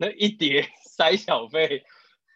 [0.00, 1.82] 那一叠塞小费，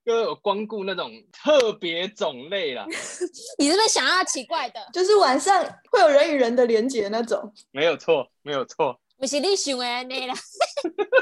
[0.04, 2.84] 又有光顾那种特别种类啦。
[3.56, 4.80] 你是不是想要奇怪的？
[4.92, 7.52] 就是晚上会有人与人的连接那种。
[7.70, 9.00] 没有错，没有错。
[9.16, 10.34] 不是你想的那啦。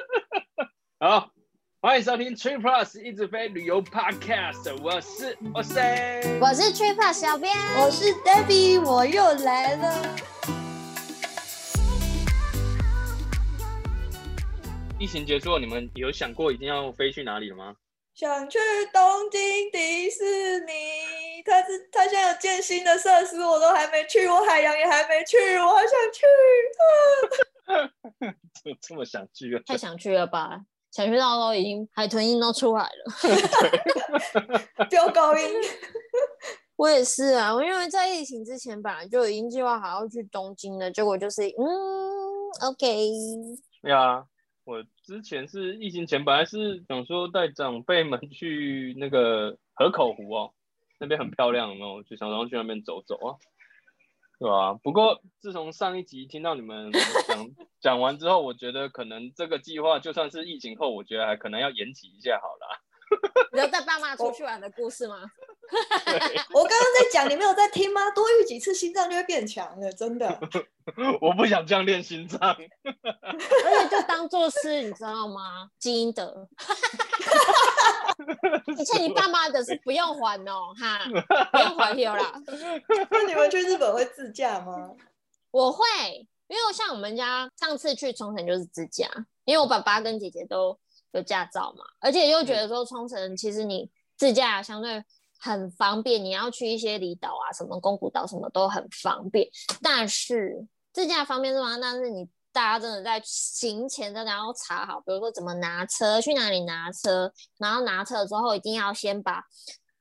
[0.98, 1.30] 好，
[1.82, 10.16] 欢迎收听 Trip Plus 一直飞旅游 Podcast，我是 Jose，我是 Trip Plus 小编，我是 Debbie，我又来了。
[15.00, 17.74] 疫情结束，你们有想过一定要飞去哪里了吗？
[18.12, 18.58] 想去
[18.92, 19.40] 东京
[19.72, 20.72] 迪士尼，
[21.42, 26.26] 他是他现在有建新的设施，我都还没去，我海洋也还没去，我好想去。
[27.64, 27.72] 啊、
[28.62, 29.62] 这这么想去啊？
[29.64, 30.60] 太想去了吧？
[30.90, 33.04] 想去到都已经海豚音都出来了，
[34.90, 35.44] 飙高音。
[36.76, 43.10] 我也是啊，我因为在疫情之前本来就已经计划好要去东京的，结果就是嗯，OK。
[43.80, 44.26] 对啊。
[44.70, 50.54] 我之前是疫情前，本来是想说带长辈们去那个河口湖哦，
[51.00, 53.34] 那边很漂亮哦，就想然后去那边走走啊，
[54.38, 56.92] 对吧、不过自从上一集听到你们
[57.26, 62.80] 讲讲完之后，我觉得可能这个计划就算是疫情后，我觉得还可能要延期一下好了。
[63.52, 65.16] 你要带爸妈出去玩的故事吗？
[66.52, 68.10] 我刚刚在讲，你没有在听吗？
[68.10, 70.40] 多遇几次，心脏就会变强了，真的。
[71.20, 75.70] 我不想这样练心脏， 而且就当做是，你知道吗？
[75.78, 76.48] 基因的。
[78.66, 81.00] 而且你爸妈的是不用还哦，哈，
[81.52, 82.34] 不用还有啦。
[83.10, 84.90] 那你们去日本会自驾吗？
[85.50, 85.84] 我会，
[86.48, 89.08] 因为像我们家上次去冲绳就是自驾，
[89.44, 90.78] 因为我爸爸跟姐姐都
[91.12, 95.04] 有驾照嘛，而且又觉得说冲绳其实你自驾相对。
[95.40, 99.48] 很方便，你要去一些离岛啊，什么宫古岛什么都很方便。
[99.82, 101.78] 但是自驾方便是吗？
[101.80, 109.42] 但是你大家真的在行前真的要查好，比如说怎么拿车，去哪里拿车，然后拿车之后一定要先把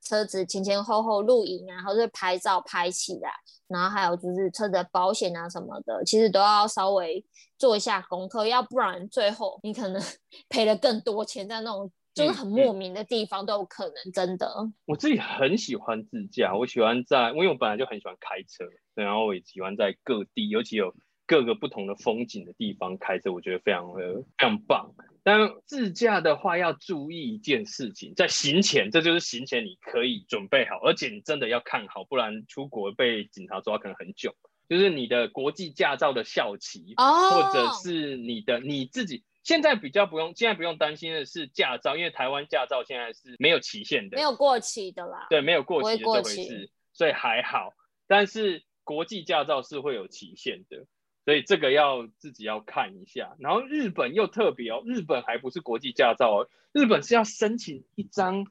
[0.04, 3.31] 车子前前后后露营啊，或者拍照拍起来，
[3.68, 7.25] 然后还有就是车子的保险啊什么的，其实都要稍微
[7.58, 10.02] 做一下功课，要不然最后你可能
[10.50, 11.90] 赔了更多钱在那种。
[12.14, 14.50] 就是很莫名的地方都有可能，真的。
[14.86, 18.66] 我自己很喜欢自驾，我喜欢在，因为我本来就很喜欢开车，
[18.96, 20.94] 然后我也喜欢在各地，尤其有
[21.25, 24.92] 各个不同的风景的地方开车，我觉得非常的非常棒。
[25.24, 34.34] 但自驾的话要注意一件事情，在行前，这就是行前你可以准备好，而且你真的要看好，不然出国被警察抓可能很久。
[34.68, 39.24] 就是你的国际驾照的效期，哦，或者是你的你自己。
[39.50, 45.26] 现在比较不用，现在不用担心的是驾照，因为台湾驾照现在是没有期限的，没有过期的啦。
[45.28, 47.74] 对，没有过期的这回事，所以还好。
[48.06, 50.86] 但是国际驾照是会有期限的，
[51.26, 53.36] 所以这个要自己要看一下。
[53.40, 58.46] 然后日本又特别哦，日本还不是国际驾照哦，日本是要申请一张，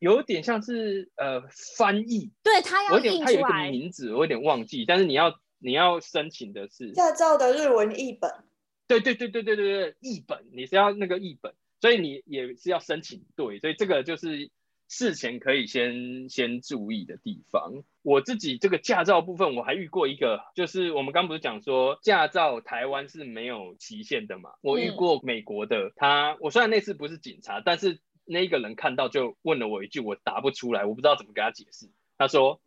[0.00, 1.42] 有点像是呃
[1.76, 8.47] 翻译，对，他要印出来，他有一个名字，我有点忘记，但是你要你要申请的是驾照的日文译本。
[8.88, 14.50] 对对对对对对对，译本你是要那个译本，所以你也是要申请对，所以这个就是
[14.88, 17.84] 事前可以先先注意的地方。
[18.02, 24.54] 我自己这个驾照部分，我还遇过一个，就是我们刚不是讲说驾照台湾是没有期限的嘛？
[24.62, 31.90] 我遇过美国的，他我虽然那次不是警察，但是那个人看到就问了我一句，我答不出来，我不知道怎么跟他解释。
[32.16, 32.58] 他说：“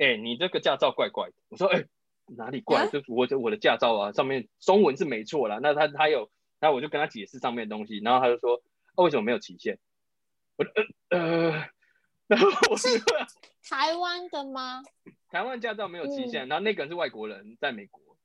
[0.00, 1.84] 哎，你这个驾照怪怪的。”我说：“哎。”
[2.36, 2.86] 哪里怪？
[2.88, 5.58] 就是我的我的驾照啊，上面中文是没错啦。
[5.62, 6.30] 那他他有，
[6.60, 8.62] 那我就跟他解释上面的东西，然后他就说，
[8.94, 9.78] 哦，为什么没有期限？
[10.56, 10.64] 我
[11.10, 11.68] 呃呃，
[12.26, 12.88] 然后 我是
[13.62, 14.82] 台湾的吗？
[15.30, 18.16] 台湾驾照没有期限，然后那个人是外国人，在美国，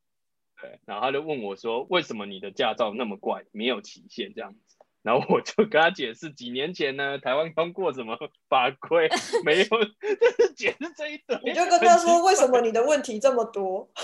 [0.61, 4.77] 对，然后他就问我说，为什么你的驾照那么怪，没有期限这样子？
[5.03, 8.17] 然后我就跟他解释，几年前呢，台湾通过什么
[8.49, 9.09] 法规，
[9.43, 11.37] 没有， 就是解释这一堆。
[11.43, 13.91] 你就跟他说，为什么你的问题这么多？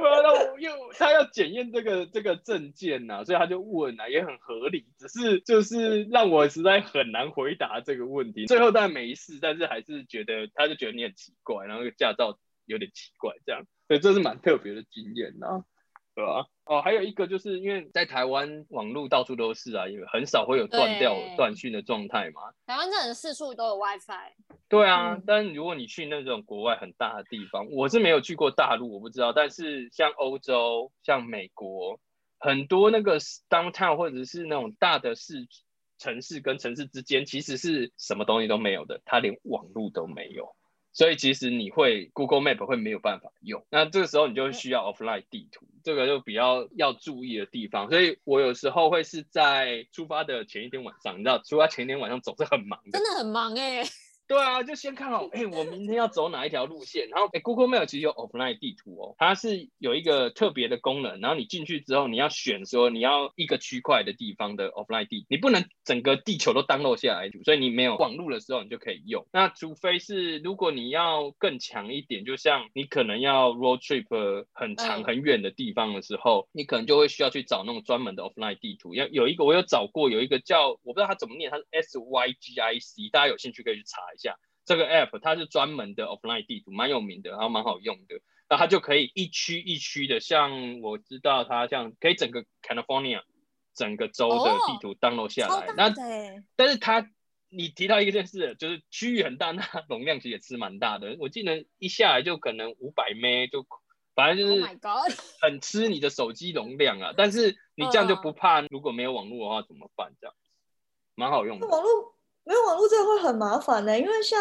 [0.00, 8.46] 完了，又他要检验这个这个证件呐、啊，所以他就问啊，也很合理，只是就是让我实在很难回答这个问题。
[8.46, 15.64] 最后当然没事，但是还是觉得他就觉得你很奇怪，然后那个驾照有点奇怪，这样，所以这是蛮特别的经验呐、啊。
[16.14, 22.42] 对啊，哦，还有一个就是因为在台湾网络到处都是啊，也很少会有断掉断讯的状态嘛。
[22.66, 24.32] 台湾这种四处都有 WiFi。
[24.68, 29.32] 对啊，嗯、但如果你去那种国外很大的地方，我是没有去过大陆，我不知道。
[29.32, 32.00] 但是像欧洲、像美国，
[32.40, 35.46] 很多那个 downtown 或者是那种大的市
[35.98, 40.55] 城市跟城市之间，其实是什么东西都没有的，它连网络都没有。
[40.96, 47.90] 所以其实你会 Google Map 会没有办法用，那这个时候你就需要 offline 地图，这个就比较要注意的地方。
[47.90, 53.90] 所以我有时候会是在出发的前一天晚上，你知道，出发前一天晚上总是很忙的，真的很忙哎、欸。
[54.28, 69.24] 对啊，就先看好，哎、欸，我明天要走哪一条路线，然后，哎、欸、，Google Map 其实有 offline 地图哦，它是有一个特别的功能，然后你进去之后，你要选说你要一个区块的地方的 offline 地图，你不能整个地球都 download 下来，所以你没有网络的时候，你就可以用。
[69.32, 78.92] 那除非是如果你要更强一点，就像你可能要 road trip 很长很远的地方的时候，你可能就会需要去找那种专门的 offline 地图。
[78.96, 84.15] 要有一个我有找过，有一个叫我不知道它怎么念，它是 S Y G I C，大家有兴趣可以去查一下。
[84.64, 88.20] 这个 app 它是专门的 offline 地图，蛮有名的，然后蛮好用的。
[88.48, 93.22] 那它就可以一区一区的，像我知道它像可以整个 California
[93.74, 95.72] 整个州的地图 download 下来。
[95.76, 95.92] 那
[96.56, 97.08] 但是它
[97.48, 101.16] 你提到一件事，就是区域很大，那容量其实也是蛮大的。
[101.20, 103.64] 我记得一下来就可能五百 M，就
[104.14, 104.62] 反正就是
[105.40, 107.14] 很吃你的手机容量啊。
[107.16, 110.12] 但是你这样就不怕如果没有网络的话怎么办？
[110.20, 110.34] 这样
[111.14, 111.68] 蛮好用的。
[111.68, 112.15] 网络。
[112.46, 114.40] 没有网络真的会很麻烦的，因为像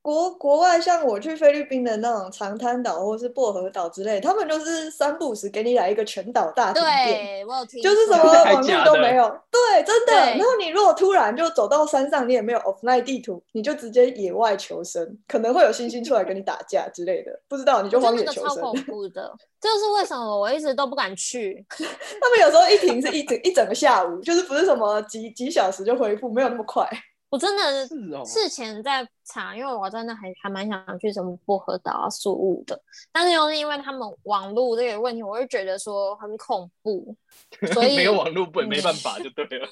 [0.00, 10.12] 国国外，像我去菲律宾的那种长滩岛或是薄荷岛之类，他们就是三不五时给你来一个全岛大停电，对，我有听，就是什么网络都没有，对，真的。
[10.12, 18.56] 然后你如果突然就走到山上，你也没有 offline 地图，你就直接野外求生，可能会有星星出来跟你打架之类的， 不知道你就荒野求生。
[18.56, 21.64] 超恐怖的，这就是为什么我一直都不敢去。
[21.70, 26.88] 他们有时候一停是一整一整个下午，就是不是什么几几小时就恢复，没有那么快。
[27.32, 27.88] 我真的
[28.26, 32.78] 事前在查，因为我真的还还蛮想去什么薄荷岛啊、宿雾的，
[33.10, 37.16] 但是又是因为他们网络这个问题，我就觉得说很恐怖，
[37.72, 39.66] 所以没有网络不没办法就对了。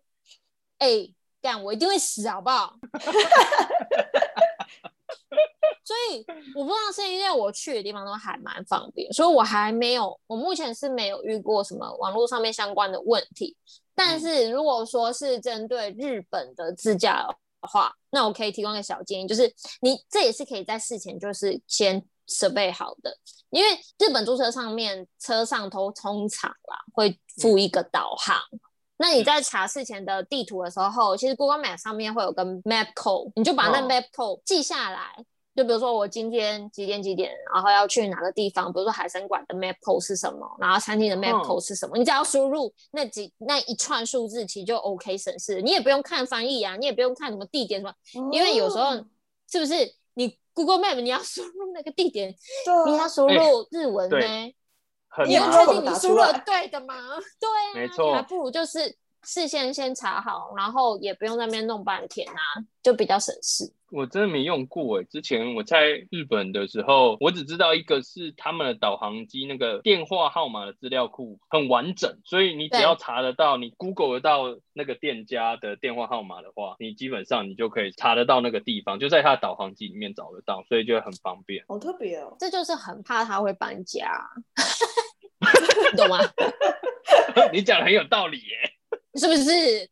[0.78, 2.74] 哎、欸，这样我一定会死，好不好？
[5.86, 13.56] 所以我不知道是因为我去的地方都还蛮方便，所以我还没有，我目前是没有遇过什么网络上面相关的问题。
[13.94, 19.50] 但是如果说是针对日本的自驾的话，那我可以提供一个小建议，就是
[19.80, 23.16] 你这也是可以在事前就是先设备好的，
[23.50, 28.36] 因为日本租车上面车上都通常啦会附一个导航，
[28.96, 35.24] 那你在查事前的地图的时候，其实 Google Map 上面会有个 Map Code，你就把那 Map Code 记下来。
[35.56, 45.62] 就比如说我今天几点几点，然后要去哪个地方，比如说海参馆的 map code 是什么，然后餐厅的 map code 是什么，嗯、你只要输入那几那一串数字，其实就 OK 省事。
[45.62, 47.90] 你也不用看翻译啊，你也不用看什么地点什么，
[48.22, 48.94] 哦、因为有时候
[49.50, 54.26] 是不是你 Google Map 你要 输入那个地点，啊、你要输入日文呢？
[54.26, 54.54] 欸、
[55.26, 56.94] 你要确定你输入了对的吗？
[57.40, 58.94] 对啊，没错，还不如就是
[59.26, 62.40] 事先先查好，然后也不用在那边弄半天啊，
[62.82, 63.72] 就比较省事。
[63.90, 81.64] 我真的没用过哎，之前我在日本的时候，我只知道一个是他们的导航机那个电话号码的资料库很完整，所以你只要查得到，你 Google 得到那个店家的电话号码的话，你基本上你就可以查得到那个地方，就在他的导航机里面找得到，所以就很方便。
[81.68, 84.28] 好特别哦，这就是很怕他会搬家，
[85.96, 86.18] 懂吗？
[87.52, 88.72] 你讲的很有道理耶。
[89.16, 89.44] 是不是？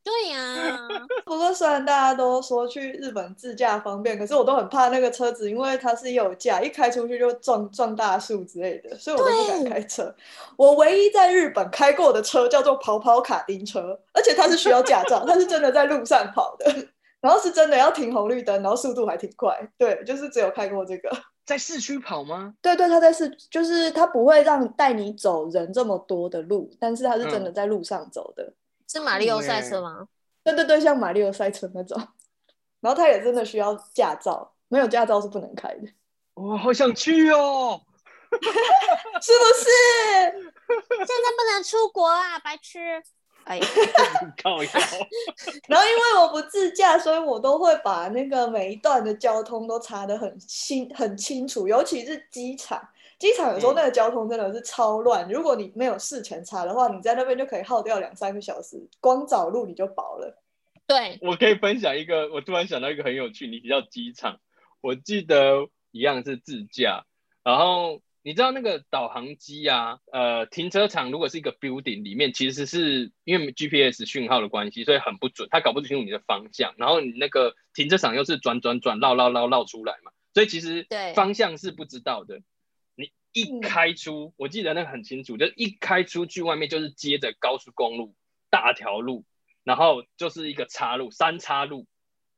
[0.03, 0.89] 对呀、啊。
[1.25, 10.15] 不过虽然大家都说去日本自驾方便，可是我都很怕那个车子，因为它是有架，一开出去就撞撞大树之类的，所以我都不敢开车。
[10.57, 16.73] 我唯一在日本开过的车叫做跑跑卡丁车，而且它是需要驾照， 它是真的在路上跑的，
[17.21, 19.57] 然后是真的要停红绿灯，然后速度还挺快。
[19.79, 21.11] 对，就是只有开过这个。
[21.47, 22.55] 在市区跑吗？
[22.63, 28.43] 对对，他在市，就是他不会让带你走人这么多的路，但是他是真的在路上走的。
[28.45, 28.55] 嗯
[28.89, 30.09] 是马里奥赛车吗？
[30.43, 32.01] 对对对，像马里奥赛车那种。
[32.81, 35.89] 然后他也真的需要驾照，没有驾照是不能开的。
[36.35, 37.81] 我，好想去哦！
[38.35, 39.65] 是不是？
[40.89, 43.03] 现在不能出国啊，白痴！
[43.45, 43.67] 哎呀，
[44.43, 44.71] 靠腰！
[45.69, 52.87] 然后因为我不自驾，所以我都会把那个每一段的交通都查得很清很清楚，尤其是机场。
[53.25, 60.43] 机场有时候那个交通真的是超乱，嗯、如果你没有事前查的话，你在那边就可以耗掉两三个小时，光找路你就饱了。
[60.87, 64.41] 对，我可以分享一个，我突然想到一个很有趣，你提到机场，
[64.83, 67.07] 我记得一样是自驾，
[67.43, 82.43] 然后你知道那个导航机啊，呃，停车场如果是一个 building 里面，其实是因为 GPS 讯号的关系，所以很不准，它搞不清楚你的方向，然后你那个停车场又是转转转绕绕绕绕出来嘛，所以其实对方向是不知道的。
[83.35, 88.15] 一开出，我记得那个很清楚，就一开出去外面就是接着高速公路
[88.49, 89.27] 大条路，
[89.65, 91.87] 然后就是一个岔路，三岔路，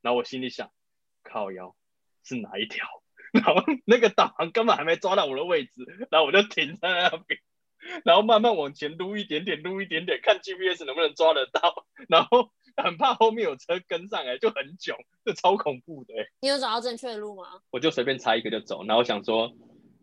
[0.00, 0.72] 然后我心里想，
[1.22, 1.76] 靠腰
[2.24, 2.86] 是哪一条？
[3.36, 7.38] 然后那个导航根本还没抓到我的位置，然后我就停在那边，
[8.02, 16.14] 然后慢慢往前撸一点点，撸一点点，看 GPS 能不能抓得到，然后很怕后面有车跟上来，就很囧，这超恐怖的。
[16.40, 17.60] 你有找到正确的路吗？
[17.70, 19.52] 我就随便插一个就走，然后想说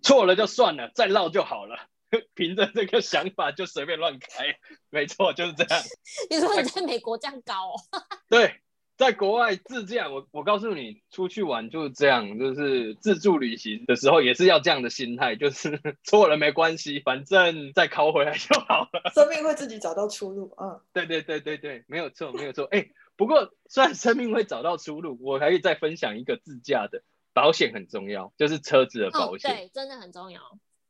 [0.04, 1.78] 错了就算了，再绕就好了。
[2.36, 4.56] 凭着这个想法就随便乱开，
[4.92, 5.82] 没错，就是这样。
[6.30, 7.74] 你说你在美国这样搞哦？
[8.30, 8.62] 对，
[8.96, 19.12] 在国外自驾，我我告诉你，出去玩就是这样，就是自助旅行的时候也是要这样的心态，就是 错了没关系，反正再考回来就好了。
[19.16, 20.56] 生命会自己找到出路。
[20.62, 22.66] 嗯，对对对对对，没有错没有错。
[22.66, 27.02] 哎，不过虽然生命会找到出路，我还可以再分享一个自驾的
[27.34, 30.42] 保险很重要，就是车子的保险，哦、对，真的很重要。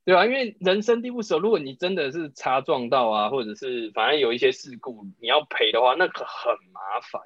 [0.06, 7.22] 对啊，因为人生地不熟，如果你真的是擦撞到啊，或者是反正有一些事故，你要赔的话，那可很麻烦。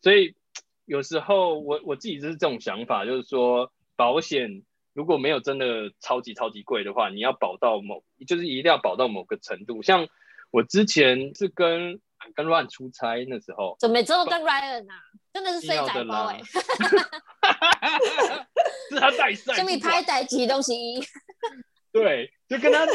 [0.00, 0.36] 所以
[0.84, 4.62] 有时候我我自己就是这种想法，就是说保险
[4.92, 9.82] 如果没有真的超级超级贵的话，你要保到某，就是一定要保到某个程度。
[9.82, 10.06] 像
[10.52, 12.00] 我之前是跟
[12.34, 14.94] 跟 Ryan 出差那时候，怎么之后跟 Ryan 啊？
[15.32, 16.40] 真的是衰仔包哎，
[18.94, 20.74] 是他带赛，这么拍带几东西。
[21.92, 22.86] 对，就跟他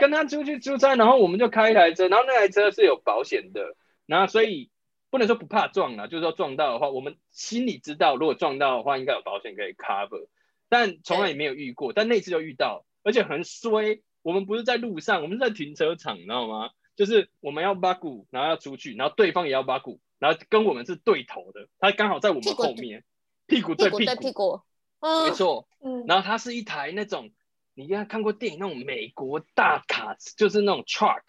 [0.00, 4.70] 跟他出去出差，然后我们就开一台车，然后那台车是有保险的，然后所以
[5.10, 10.28] 不能说不怕撞了，就是说撞到的话，我们心里知道，如果撞到的话，应该有保险可以 cover，
[10.68, 16.70] 但从来也没有遇过，但那次就遇到，而且很衰，我们不是在路上，我们是在停车场，你知道吗？
[16.96, 23.04] 就是我们要八股，然后要出去，然后对方也要八股，然后跟我们是对头的，他刚好在我们后面，
[23.46, 24.60] 屁股，屁股屁股，对屁股，
[25.00, 27.30] 嗯，没错，嗯，然后它是一台那种。
[27.74, 31.22] 你应该看过电影那种美国大卡，就是那种 truck，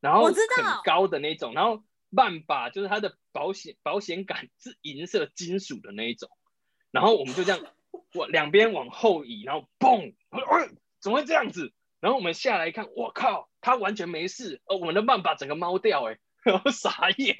[0.00, 0.34] 然后很
[0.82, 1.84] 高的那种，然后
[2.16, 6.30] 半把就是它的保险保险杆是银色金属的那一种，
[6.90, 7.60] 然后我们就这样，
[8.14, 11.74] 我两边往后移，然后嘣，呃，怎么会这样子？
[12.00, 17.36] 然后我们下来一看，我靠，它完全没事，呃，我们的慢把整个猫掉，哎， 然后傻眼。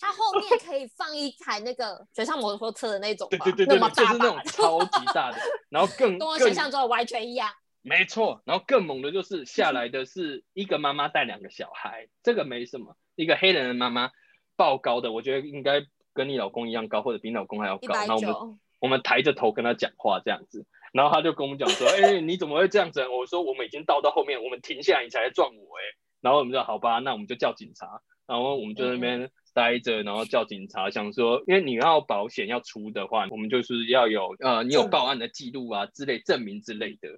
[0.00, 5.38] 它后面可以放一台那个 水上摩托车的那种，对对对对，就是那种超级大的，
[5.68, 7.50] 然后更跟我想象中的完全一样。
[7.82, 14.10] 没错，然后更猛的就是下来的是一个妈妈带两个小孩，这个没什么，一个黑人的妈妈，
[14.56, 17.94] 爆高的，我觉得应该跟你老公一样高，或者比你老公还要高。
[17.94, 23.06] 然后我们我们抬着头跟他讲话这样子，然后他就跟我们讲说， 哎、欸，你怎么会这样子？
[23.08, 25.82] 我说我们已经到到后面，我们停下来你才来撞我，哎，
[26.20, 29.30] 然后我们说好吧，那我们就叫警察，然后我们就在那边。
[29.50, 37.08] 嗯待着，然后叫警察，想说，因为你要保险要出的话，我们就是要有呃，你有报案的记录啊之类证明之类的，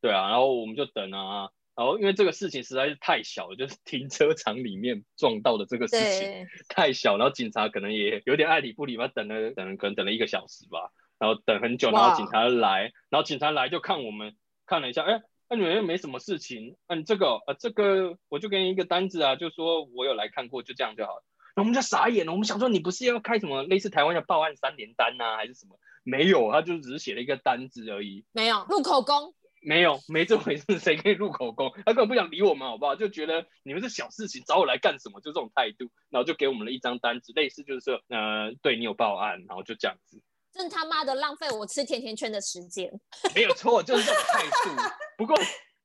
[0.00, 14.36] 对啊，然后我们就等啊，然后因为这个事情实在是太小了，就是停车场里面撞到的这个事情太小，然后警察可能也有点爱理不理吧，等了等了可能等了一个小时吧，然后等很久，然后警察来，然后警察来就看我们
[14.66, 21.24] 看了一下，哎，那你们又没什么事情，嗯，这个呃这个我就给你一个单子啊，就说我有来看过，就这样就好了。
[21.54, 25.78] 然后我们就傻眼了，我们想说你不是要开什么类似台湾的报案三联单呐、啊，还是什么？
[26.02, 28.24] 没有，他就只是写了一个单子而已。
[28.32, 31.70] 没有录口供，没有，没这回事，谁可以录口供？
[31.86, 32.96] 他根本不想理我们，好不好？
[32.96, 35.20] 就觉得你们是小事情，找我来干什么？
[35.20, 40.20] 就这种态度，然后就给我们了一张单子，类似就是说，呃，对你有报案，然后就这样子。
[40.52, 42.90] 真他妈的浪费我吃甜甜圈的时间。
[43.34, 44.94] 没有错，就是这种态度。
[45.16, 45.36] 不过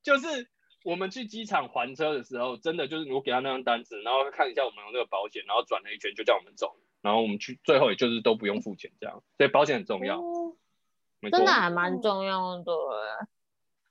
[0.01, 0.49] 就是。
[0.87, 10.55] 我们去机场还车的时候，真的就是我给他那张单子，然后看一下我们有这个保险，然后转了一圈就叫我们走，然后我们去最后也就是都不用付钱这样，所以保险很重要，哦、
[11.29, 12.71] 真的还蛮重要的。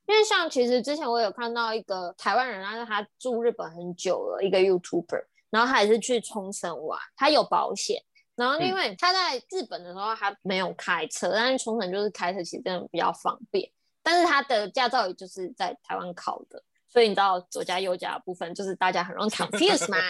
[0.06, 8.02] 因为像其实之前我有看到一个台湾人，但是他住日本很久了，一个 YouTuber，然后他也是去冲绳玩，他有保险，
[8.36, 13.70] 然后因为他在日本的时候他没有开车，嗯、但是冲绳就是开车其实真的比较方便，
[14.02, 16.64] 但是他的驾照也就是在台湾考的。
[16.88, 19.98] 所以你知道左家右家的部分，就是大家很容易 confuse 嘛。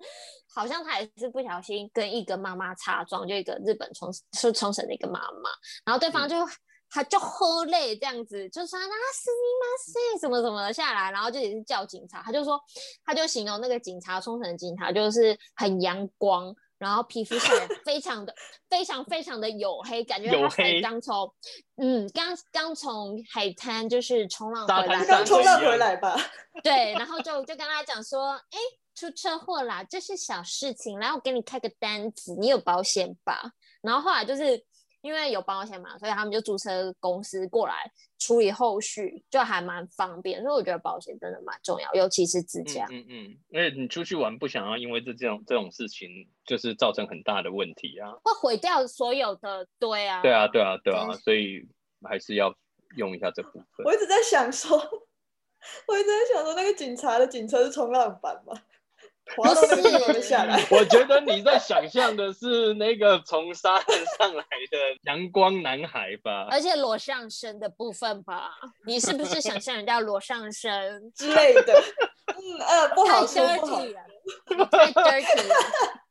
[0.52, 5.50] 好像他也是不小心跟一个妈妈擦撞，就一个日本冲是冲绳的一个妈妈，
[5.84, 6.48] 然后对方就、嗯、
[6.90, 12.60] 他就喝泪这样子，就说啊是你妈塞什么什么的下来，然后就也是叫警察，他就说
[13.04, 16.52] 他就形容那个警察冲绳警察就是很阳光。
[16.80, 18.34] 然后皮肤上 非常的
[18.68, 21.32] 非常非常的黝黑，感觉他才刚从
[21.76, 26.16] 嗯刚刚从海滩就是冲浪回来，刚冲浪回来吧。
[26.64, 28.58] 对，然后就就跟他讲说，哎，
[28.94, 33.52] 出车祸啦，这是小事情，来我给你开个单子，你有保险吧？
[33.82, 34.64] 然后后来就是。
[35.02, 40.42] 因为有保险嘛，所以他们就租车公司过来处理后续，就还蛮方便。
[40.42, 42.86] 所以我觉得保险真的蛮重要，尤其是自驾。
[42.90, 46.06] 嗯嗯，因为你出去玩不想要因为这这种这种事情，
[46.50, 49.64] 就是造成很大的问题啊，会毁掉所有的。
[49.78, 51.64] 对啊，对啊，对啊，对啊，所以
[52.02, 52.52] 还是要
[52.96, 53.84] 用一下这部分。
[53.84, 54.76] 我一直在想说，
[55.86, 58.60] 我一直在想说，那个警察的警车是冲浪板吗？
[59.36, 60.60] 滑到那个地方下来。
[60.72, 68.50] 我觉得你在想象的是那个从沙滩上来的阳光男孩吧，而且裸上身的部分吧？
[68.84, 71.80] 你是不是想象人家裸上身之类的？
[72.26, 73.46] 嗯呃，不好说。
[73.46, 76.09] 太 dirty 了。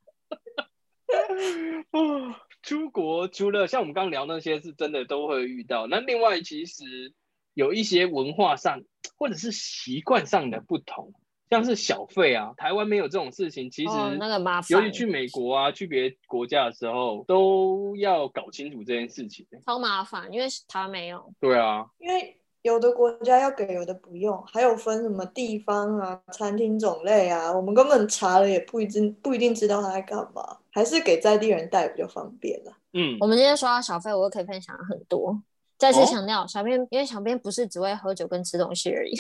[2.62, 5.88] 出国除了像我们刚刚聊那些，是真的都会遇到。
[5.88, 7.13] 那另外其实
[7.54, 8.82] 有一些文化上
[9.18, 11.13] 或者是习惯上的不同。
[11.51, 13.72] 像是小费啊，台湾没有这种事情。
[13.72, 19.48] 其实、哦、那个麻烦，尤其去美国啊，去别国家的时候，都要搞清楚这件事情。
[19.66, 21.34] 超麻烦，因为台湾没有。
[21.39, 32.78] 对啊，因为有的国家要给，有的不用，还有分什么地方啊、餐厅种类啊，我们根本查了也不一定不一定知道他在干嘛，还是给在地人带比较方便啊。
[32.94, 35.42] 嗯，我们今天说到小费，我又可以分享很多。
[35.78, 39.16] 再次强调，哦、小编因为小编不是只会喝酒跟吃东西而已。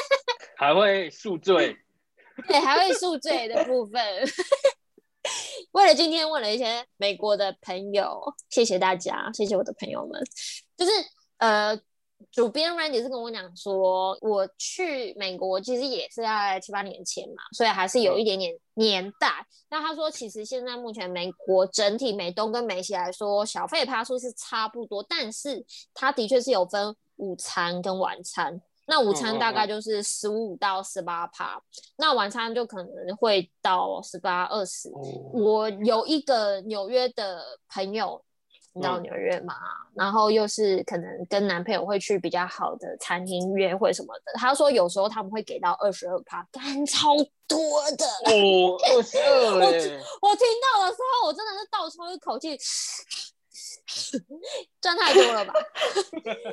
[0.56, 1.76] 还会宿醉，
[2.46, 4.02] 对，还会宿醉的部分。
[5.72, 8.20] 为了今天问了一些美国的朋友，
[8.50, 10.22] 谢谢大家，谢谢我的朋友们。
[10.76, 10.92] 就是
[11.38, 11.76] 呃，
[12.34, 19.46] 主编 Randy 是跟我讲说，我去美国其实也是在七八年前嘛，所以还是有一点点年代。
[19.70, 25.64] 那他说，其实现在目前美国整体美东跟美西来说，小费趴数是差不多，但是
[25.94, 28.60] 它的确是有分午餐跟晚餐。
[28.86, 31.58] 那午餐大概就是十五到十八趴，
[31.96, 34.90] 那晚餐就可能会到十八二十。
[35.32, 38.22] 我有一个纽约的朋友，
[38.74, 39.54] 你知道纽约嘛？
[39.54, 44.32] 嗯、然后又是可能跟男朋友会去比较好的餐厅约会什么的。
[44.34, 47.14] 他说有时候他们会给到二十二趴，干超
[47.46, 47.58] 多
[47.92, 49.54] 的哦，二十二。
[49.54, 52.58] 我我听到的时候，我真的是倒抽一口气。
[54.80, 55.52] 赚太多了吧？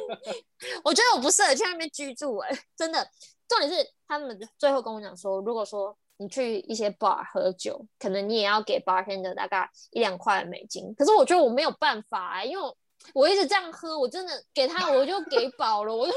[0.84, 3.08] 我觉得我不适合去那边居住哎、欸，真的。
[3.48, 10.94] 重点是他们最后跟我讲说，如果说你去一些 bar 喝酒，可能你也要给 bartender 大概一两块美金。
[10.94, 12.78] 可是我觉得我没有办法哎、欸，因为我，
[13.14, 16.14] 我一直这样喝，我真的给他我就给饱了，我就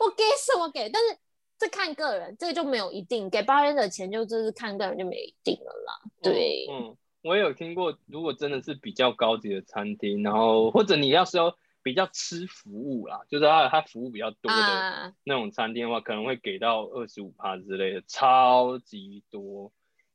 [0.00, 0.88] 我给什么给？
[0.88, 1.16] 但是
[1.58, 6.10] 这看个人，这个就没有一定，给 bartender 的钱就就是看个人就没一定了啦。
[6.20, 6.88] 对，嗯。
[6.88, 11.52] 嗯我也有听过，如果真的是比较高级的餐厅，然后或者你要说
[11.86, 19.70] 比较吃服务啦，就是他他服务比较多的那种餐厅的话，uh, 可能会给到二十五趴之类的，超级多。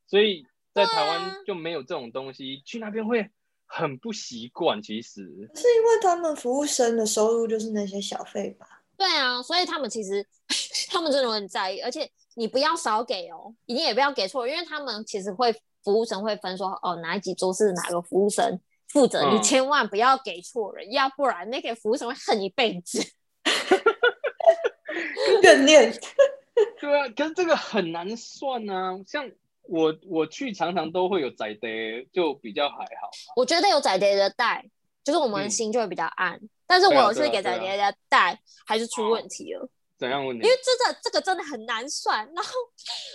[0.06, 3.26] 所以在台湾就没有这种东西，啊、去那边会
[3.64, 4.82] 很不习惯。
[4.82, 8.66] 其实是因为他们服务生的收入就是那些小费吧？
[8.98, 10.22] 对啊，所以他们其实
[10.92, 15.54] 他们真的很在意，而且你不要少给哦，一定也不要给错，因为他们其实会。
[15.84, 18.56] 服务生会分说哦，哪几桌是哪个服务生
[18.92, 23.02] 负责，嗯、你千万不要给错人，要不然那个服务生会恨一辈子。
[25.42, 25.92] 怨念。
[26.78, 28.98] 对啊，可是这个很难算啊。
[29.06, 29.28] 像
[29.62, 33.10] 我我去常常都会有仔爹，就比较还好。
[33.34, 34.62] 我觉得有仔爹的带，
[35.02, 36.34] 就是我们的心就会比较暗。
[36.34, 39.66] 嗯、但是我有次给仔爹的带，还是出问题了。
[39.96, 40.44] 怎样问题？
[40.44, 42.50] 因为这个这个真的很难算，然后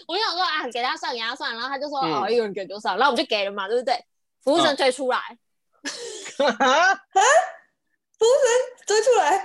[0.07, 3.93] 我就想说啊，给他算给他算，然后他就说、嗯、哦，一个人给多少，然后我们就给了嘛，对不对？
[4.41, 5.19] 服务生退出来，
[5.87, 8.47] 服务生
[8.85, 9.37] 追出来，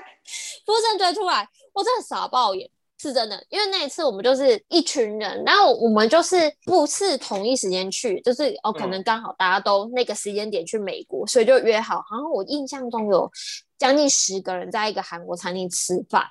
[0.66, 3.44] 服务生追出来，我真的傻爆眼，是真的。
[3.48, 12.02] 因为那一次我们就是一群人，然后我们就是不是同一时间去，就是哦，可能刚好大家都那个时间点去美国，所以就约好。
[12.10, 13.30] 然后我印象中有
[13.78, 16.26] 将近十个人在一个韩国餐厅吃饭。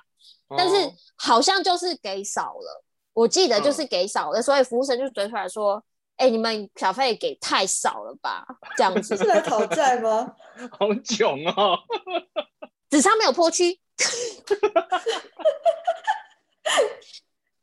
[0.54, 0.74] 但是
[1.16, 5.82] 好像就是给少了，我记得就是给少了，嗯、所以服务生就追出来说
[6.22, 8.46] ：“哎、欸，你们小费给太少了吧？”
[8.78, 10.32] 这样子 是来讨债吗？
[10.78, 11.76] 好囧哦！
[12.88, 13.80] 纸上没有泼漆。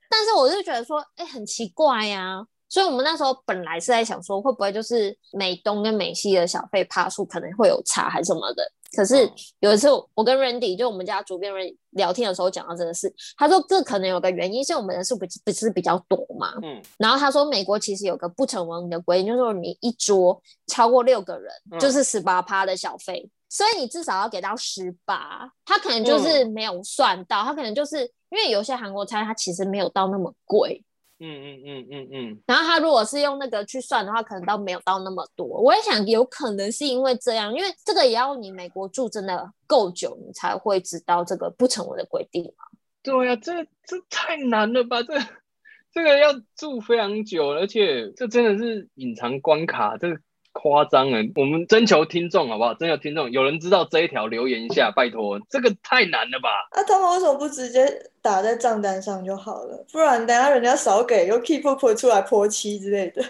[0.10, 2.46] 但是我就觉得说，哎、欸，很奇怪呀、啊。
[2.68, 8.72] 所以我们那时候本来是在想说，会不会就是美东跟美西的小费趴数可能会有差，还是什么的？
[8.96, 16.54] 可是有一次，我跟 Randy 就我们家主编 Randy 聊天的时候讲到这个事，他说这可能有个原因，是我们人数不不是比较多嘛。
[16.64, 16.82] 嗯。
[16.98, 25.52] 然后他说美国其实有个不成文的规定，就是说你一桌超过六个人，就是十八趴的小费，嗯、所以你至少要给到十八。
[25.64, 30.84] 他可能就是没有算到，他可能就是因为有些韩国餐它其实没有到那么贵。
[31.20, 35.46] 嗯嗯嗯嗯嗯，然后他如果是用那个去算的话，可能倒没有到那么多。
[35.46, 42.66] 我也想有可能是因为这样，因为这个也要你美国住真的够久，你才会知道这个不成文的规定嘛。
[43.04, 45.04] 对呀、啊，这这太难了吧？
[45.04, 45.14] 这
[45.92, 50.20] 这个要住非常久，而且这真的是隐藏关卡，这个
[50.52, 51.20] 夸张了。
[51.36, 52.74] 我们征求听众好不好？
[52.74, 56.50] 征求听众，有人知道这一条留言一下，拜托，这个太难了吧？
[56.72, 57.88] 啊，他们为什么不直接
[58.22, 59.86] 打在账单上就好了？
[59.92, 63.24] 不然等下人家少给又 keep up 出来泼漆之类的。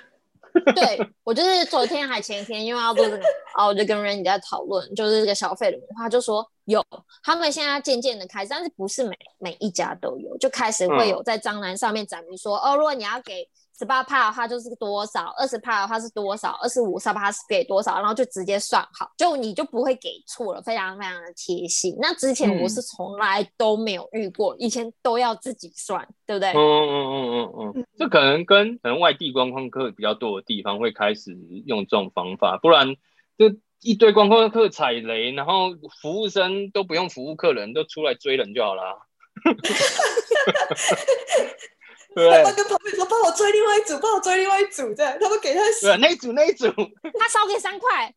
[0.73, 6.83] 对，我就是昨天还前天，因为要做这个，然 后我就跟 Randy 在讨论，就是这个消费的文化，就说有，
[7.23, 13.47] 他们现在渐渐的开始，但是不是每每一家都有，就开始会有在账单上面载明说，嗯、哦，如果你要给。
[13.79, 21.95] 十八趴的话就是多少，二十趴的话是多少，二十五十趴是给多少，然后就直接算好，就你就不会给错了，非常非常的贴心。
[21.97, 26.49] 那之前我是从来都没有遇过，嗯、以前都要自己算，对不对？
[26.49, 31.31] 嗯嗯嗯嗯嗯嗯，这可能跟可能外地观光客比较多的地方会开始
[31.65, 32.97] 用这种方法，不然
[33.37, 33.45] 就
[33.81, 35.69] 一堆观光客踩雷，然后
[36.01, 39.07] 服务生都不用服务客人，都出来追人就好了。
[42.27, 48.13] 对，他跟旁边说：“帮我追另外一组，帮我追另外一组。”这样，他们给他对那一组那一组，他少给三块，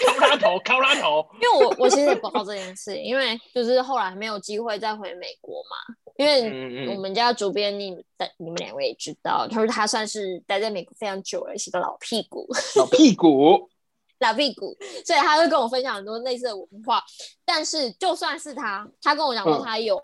[0.00, 1.26] 敲拉头，敲拉头。
[1.40, 5.94] 因为我我其实也不知道这件事，因为就是后来没有机会再回美国嘛。
[6.16, 13.68] 因为我们家主编你在你们两位也知道，他说他算是待在美国非常久了，是个老屁股，老屁股，
[14.20, 17.02] 老屁股，所以他会跟我分享很多类似的文化。
[17.44, 20.02] 但是就算是他，他跟我讲过，他有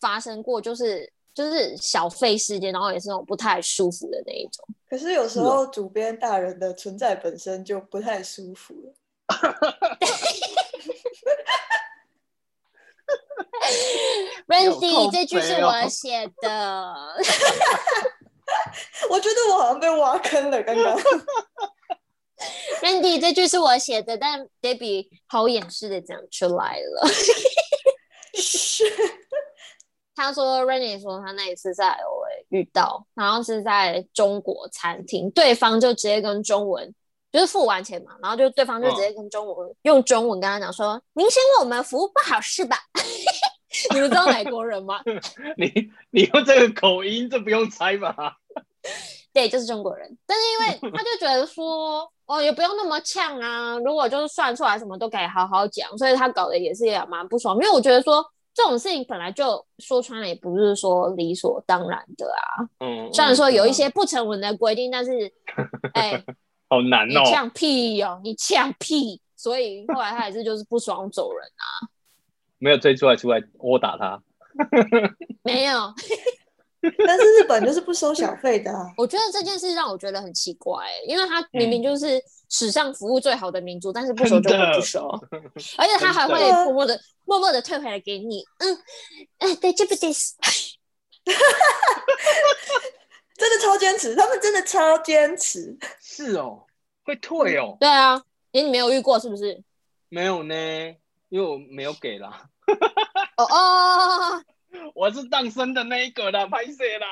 [0.00, 1.10] 发生过，就是。
[1.34, 4.64] 就是小费事件，然后也是那种不太舒服的那一种。
[4.88, 8.94] 可是有时候主编大人的存在本身就不太舒服了。
[14.46, 16.94] Randy，这句是我写的。
[19.10, 20.96] 我觉得我好像被挖坑了，刚刚。
[22.82, 27.08] Randy，这句是我写的，但 Debbie 好掩饰的讲出来了。
[28.34, 28.84] 是。
[30.16, 36.94] 他说，Rainy 说他那一次在 LA 遇到，然后是在中国餐厅，对方就直接跟中文，
[37.32, 42.76] 就是付完钱嘛，然后就对方就直接跟中文、哦、用中文跟他讲说：“您嫌我们服务不好是吧？”
[43.92, 45.00] 你们知道哪国人吗？
[45.58, 48.14] 你你用这个口音，这不用猜吧？
[49.34, 50.16] 对，就是中国人。
[50.26, 58.24] 但是因为他就觉得说，哦，也不用那么呛啊，如果就是算出来什么都可以好好讲，所以他搞得也是也蛮不爽，因为我觉得说。
[58.54, 62.64] 这种事情本来就说穿了，也不是说理所当然的啊。
[62.78, 65.32] 嗯，虽然说有一些不成文的规定，嗯、但是，
[65.92, 66.24] 哎、欸，
[66.68, 67.20] 好难哦。
[67.20, 71.90] 你呛屁哦，你呛屁，所以后来他还是就是不爽走人啊。
[72.58, 74.22] 没有追出来，出来殴打他。
[75.42, 75.92] 没有。
[77.06, 78.86] 但是日本就是不收小费的、啊。
[78.98, 85.08] 我觉得这件事让我觉得很奇怪，因为他明明就是史上服务最好的民族，嗯、但是不收就不收，
[85.78, 88.44] 而且他还会默默的、默默的退回来给你。
[88.58, 88.78] 嗯，
[89.38, 90.12] 哎，对，这不对，
[93.36, 95.76] 真的超坚持，他们真的超坚持。
[96.00, 96.64] 是哦，
[97.04, 97.76] 会退哦。
[97.80, 99.62] 对啊，连你没有遇过是不是？
[100.08, 100.54] 没有呢，
[101.30, 102.44] 因为我没有给啦。
[103.36, 104.42] 哦哦。
[104.94, 107.06] 我是当生的那一个啦，拍摄啦。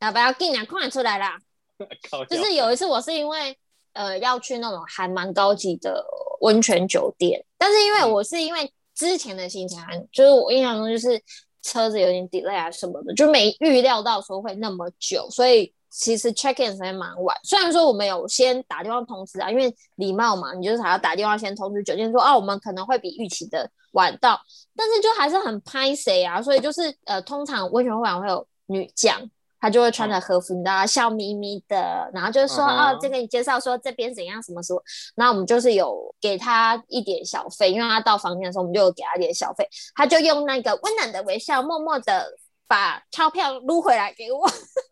[0.00, 1.38] 要不要进来看出来啦？
[2.28, 3.56] 就是有一次，我是因为
[3.92, 6.04] 呃要去那种还蛮高级的
[6.40, 9.80] 温泉酒店，但是因为我是因为之前的行程，
[10.12, 11.20] 就是我印象中就是
[11.62, 17.36] 车子有点 delay 啊什么的，就没预料到说会那么久，所以其实 check in 时间蛮晚。
[17.42, 24.40] 虽然说我们有先打电话通知啊，因为礼貌嘛，你就是还要打电话先通知酒店说啊，我们可能会比预期的晚到。
[24.76, 29.20] 但是就还是很拍谁啊，所以就是呃，通常温泉会馆会有女将，
[29.60, 32.94] 她就会穿着和服，你知道，笑眯眯的，然后就是说、uh huh.
[32.94, 34.80] 哦，这个你介绍说这边怎样什么什么，
[35.16, 42.30] 然后我们就是有给她一点小费，因为她到房间的时候，我们就有给她一点小费，她就用那个温暖的微笑，默默的
[42.68, 44.48] 把钞票撸回来给我。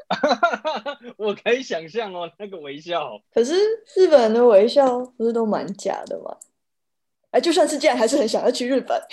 [1.17, 3.21] 我可以想象哦，那个微笑。
[3.33, 3.55] 可是
[3.97, 6.37] 日本人的微笑不是都蛮假的吗？
[7.33, 9.01] 哎，就算是这样，还是很想要去日本。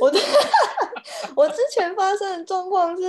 [0.00, 0.18] 我的
[1.36, 3.02] 我之前发生的状况是，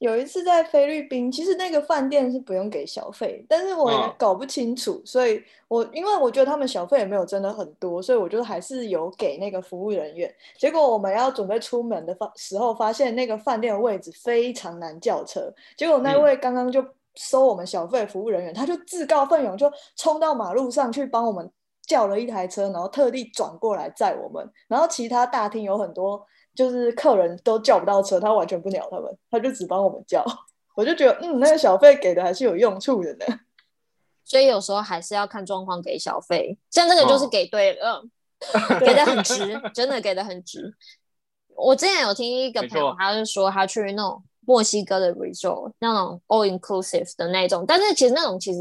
[0.00, 10.34] 有一次在菲律宾，其实那个饭店是不用给小费，但是我也搞不清楚，哦、所以我因为我觉得他们小费也没有真的很多，所以我就还是有给那个服务人员。
[10.56, 16.82] 结果我们要准备出门的发时候，发现那个饭店的位置非常难叫车，结果那位刚刚就
[17.14, 21.48] 收我们小费服务人员，嗯、他就自告奋勇就冲到马路上去帮我们。
[21.86, 24.48] 叫了一台车，然后特地转过来载我们。
[24.68, 30.24] 然后其他大厅有很多，就是客人都叫不到车，他完全不鸟他们，他就只帮我们叫。
[30.74, 33.26] 我就觉得，嗯，那个小费给的还是有用处的呢。
[34.24, 36.56] 所以有时候还是要看状况给小费。
[36.70, 40.72] 像这个就是给对了，哦、给的 很值，真的给的很值。
[41.54, 48.60] 我之前有听一个朋友，他就说他去那种墨西哥的 resort，那种 all inclusive 的那种，但是其实那种其实。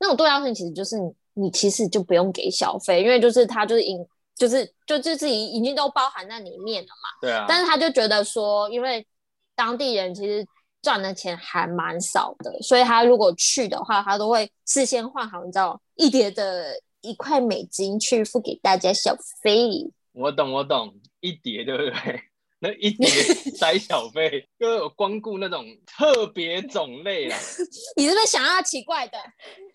[0.00, 3.98] 那种度假村其实就是你，你其实就不用给小费，因为就是他就是引，
[4.38, 7.18] 就是就就自己已经都包含在里面了嘛。
[7.20, 7.44] 对啊。
[7.48, 9.06] 但是他就觉得说，因为
[9.54, 10.46] 当地人其实
[10.80, 19.68] 赚的钱还蛮少的，所以他如果去的话，他都会事先换好，你知道一叠的一块美金去付给大家小费。
[20.12, 22.22] 我懂，我懂，一叠对不对？
[22.60, 27.38] 那一叠塞小费，就有光顾那种特别种类啊。
[27.96, 29.18] 你是不是想要奇怪的？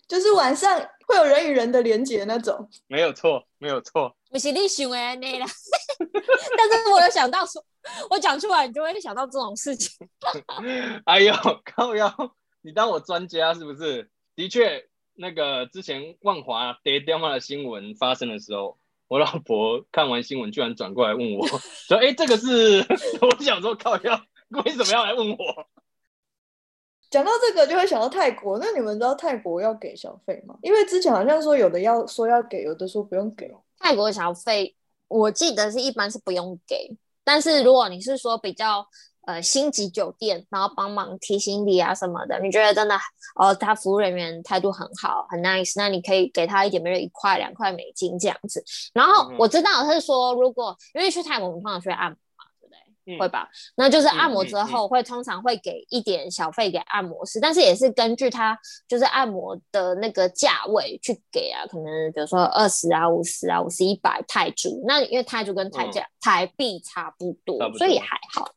[0.06, 2.68] 就是晚上会有人与人的连接那种。
[2.86, 4.14] 没有错，没有错。
[4.34, 5.46] 不是你想的那啦。
[6.58, 7.64] 但是我有想到说，
[8.10, 10.08] 我讲出来，你就会想到这种事情。
[11.04, 11.32] 哎呦，
[11.64, 12.12] 靠腰，
[12.60, 14.10] 你当我专家是不是？
[14.34, 18.76] 的确，那个之前万华跌电话的新闻发生的时候。
[19.06, 21.46] 我老婆看完新闻，居然转过来问我，
[21.86, 22.80] 说：“哎、欸，这个是？”
[23.20, 24.20] 我想说，靠腰，
[24.64, 25.66] 为什么要来问我？
[27.10, 28.58] 讲到这个，就会想到泰国。
[28.58, 30.56] 那你们知道泰国要给小费吗？
[30.62, 33.54] 因为之前好像说有的要说要给，有的说不用给。
[33.78, 34.74] 泰国小费，
[35.08, 38.86] 我记得是一般是不用给，但是如果你是说比较。
[39.26, 42.94] 呃，星级酒店，然后帮忙提行李啊什么的，你觉得真的
[43.36, 48.62] 哦，他服务人员态度很好，很 nice，那你可以给他一点，比如一块两块美金这样子。
[48.92, 52.14] 然后我知道他是说，如果因为去泰国我们通常去按？
[53.06, 53.48] 嗯、会吧？
[53.76, 68.50] 那就是按摩之后会通常会给一点小费给按摩师，但是也是根据他就是按摩的那个价位去给啊，可能比如说二十啊、五十啊、五十、一百泰铢，那因为泰铢跟泰价、嗯、台币差不多，不多所以还好。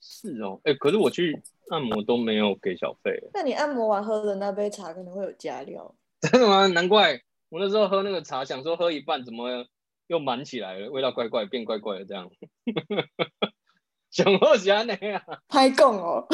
[0.00, 3.12] 是哦，哎、欸，可是我去按摩都没有给小费。
[3.32, 5.94] 那你按摩完喝的那杯茶可能会有加料。
[6.20, 6.66] 真的吗？
[6.66, 9.66] 难怪我那时候喝那个茶，想说喝一半怎么
[10.06, 12.30] 又满起来了，味道怪怪，变怪怪的这样。
[14.14, 14.96] 想喝啥呢？
[15.48, 16.24] 拍供哦。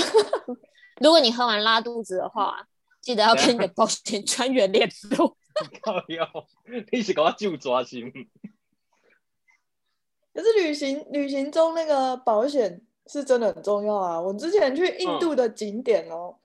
[1.00, 2.68] 如果你喝完拉肚子的话，
[3.00, 5.34] 记得要跟你的保险专员联络。
[5.82, 6.28] 靠哟，
[6.92, 8.12] 你是给我就抓心。
[10.34, 12.82] 可是旅行旅行中那个保险。
[13.06, 14.20] 是真的很重要啊！
[14.20, 16.36] 我之前去印度的景点哦，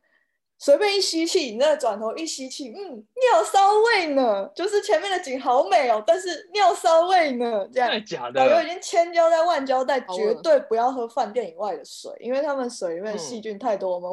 [0.58, 8.06] 随、嗯、便一吸气，你那转头一吸气，嗯，尿骚味呢，就是前面的景好美哦，但是尿骚味呢，这样。
[8.06, 8.40] 假的？
[8.40, 14.10] 导游已经千交代万交代，绝对不要喝饭店以外的水，因为他们水里面细菌太多，我们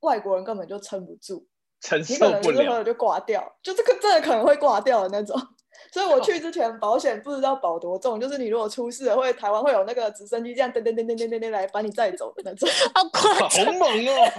[0.00, 1.46] 外国人根本就撑不住，
[1.80, 5.40] 承受不了，你可能就是喝了就挂掉，就这个真的可能会挂掉的那种。
[5.92, 12.68] 所以我去之前，保险不知道保多重，就是你如果出事了，会台湾会有那个直升机这样噔噔噔噔噔噔噔来把你载走的那种。
[12.94, 14.32] 好夸张，好猛哦！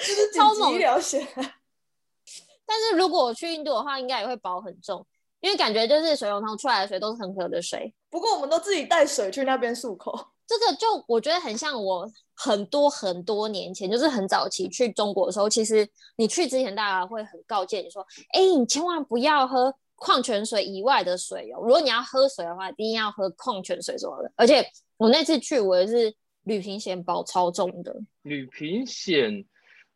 [0.00, 1.26] 就是紧急医疗险。
[2.66, 5.04] 但是如果我去印度的话，应该也会保很重，
[5.40, 7.92] 因为感觉就是水龙头出来的水都是很喝的水。
[8.08, 10.28] 不过我们都自己带水去那边漱口。
[10.46, 21.60] 这个就我觉得很像我很多很多年前，就是很早期去中国的时候，其实你去之前，大家会很告诫你说：“哎，你千万不要喝矿泉水以外的水哦。
[21.62, 24.64] 如果你要喝水的话，一定要喝矿泉水什么的。”而且
[24.96, 27.96] 我那次去，我也是旅行险保超重的。
[28.22, 29.44] 旅行险，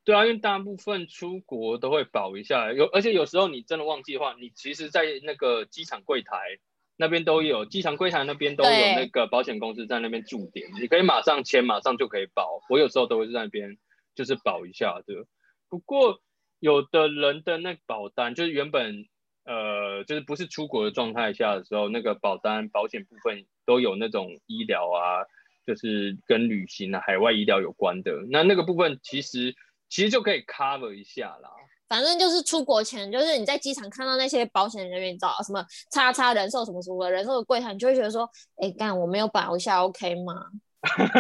[0.05, 6.59] 对啊，因为大部分出国都会保一下，有而且有时候你真的忘记的话，你其实，在那个机场柜台。
[6.97, 12.61] 那边都有，机场柜台那边都有那个保险公司在那边驻点，你可以马上签，马上就可以保。
[12.69, 13.79] 我有时候都会在那边
[14.14, 15.27] 就是保一下的。
[15.69, 16.21] 不过
[16.61, 19.09] 有的人的那保单就是原本
[19.45, 25.27] 呃就是不是出国的状态下的时候，那个保单保险部分都有那种医疗啊，
[25.67, 28.25] 就是跟旅行啊、海外医疗有关的。
[28.31, 29.57] 那那个部分其实
[29.94, 31.48] 其实就可以 cover 一下啦。
[31.88, 40.35] 反正就是出国前，就是你在机场看到那些保险人员，找什么叉叉人寿什么什么的人寿的柜台，你就会觉得说，哎、欸，干我没有保一下，OK 吗？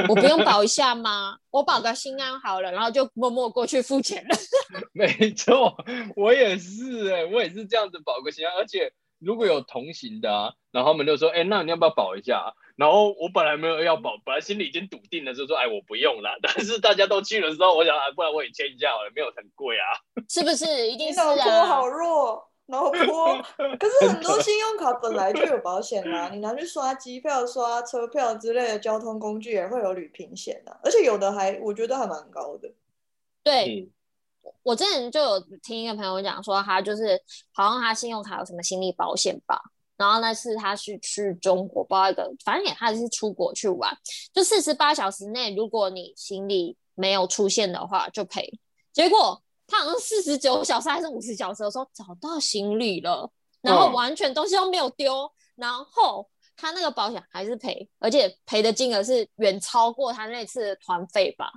[0.08, 1.38] 我不用保一下吗？
[1.50, 4.36] 我保个心安好了，然后就默默过去付钱了。
[4.92, 5.72] 没错，
[6.16, 12.52] 我也是哎、欸，我也是这样子保个心安，而且如果有同行的啊，然后他们就说，哎、欸，那你要不要保一下？
[12.76, 16.36] 然后我本来没有要保，本来心里已经笃定了，就说哎，我不用了。
[16.42, 19.94] 但是大家都去了之后，我想啊，不然我也签一下好了，没有很贵啊。
[20.28, 20.88] 是不是？
[20.90, 21.34] 一定是啊。
[21.34, 23.42] 脑波好弱，脑波。
[23.78, 32.68] 可是很多信用卡本来就有保险啦，你拿去刷机票、刷车票之类的交通工具也会有旅平险的，而且有的还我觉得还蛮高的。
[33.44, 33.88] 对，
[34.64, 39.62] 我之前就有听一个朋友讲说，他就是好像他信用卡有什么心理保险吧。
[39.96, 43.96] 然后那次他是去中国，包一个，反正也他是出国去玩，
[44.32, 48.58] 就四十八小时内，如果你行李没有出现的话就赔。
[48.92, 53.30] 结果他好像四十九小时还是五十小时的时候找到行李了，
[53.60, 61.50] 然后完全东西都没有丢，然后他那个保险还是赔，而且赔的金额是远超过他那次的团费吧。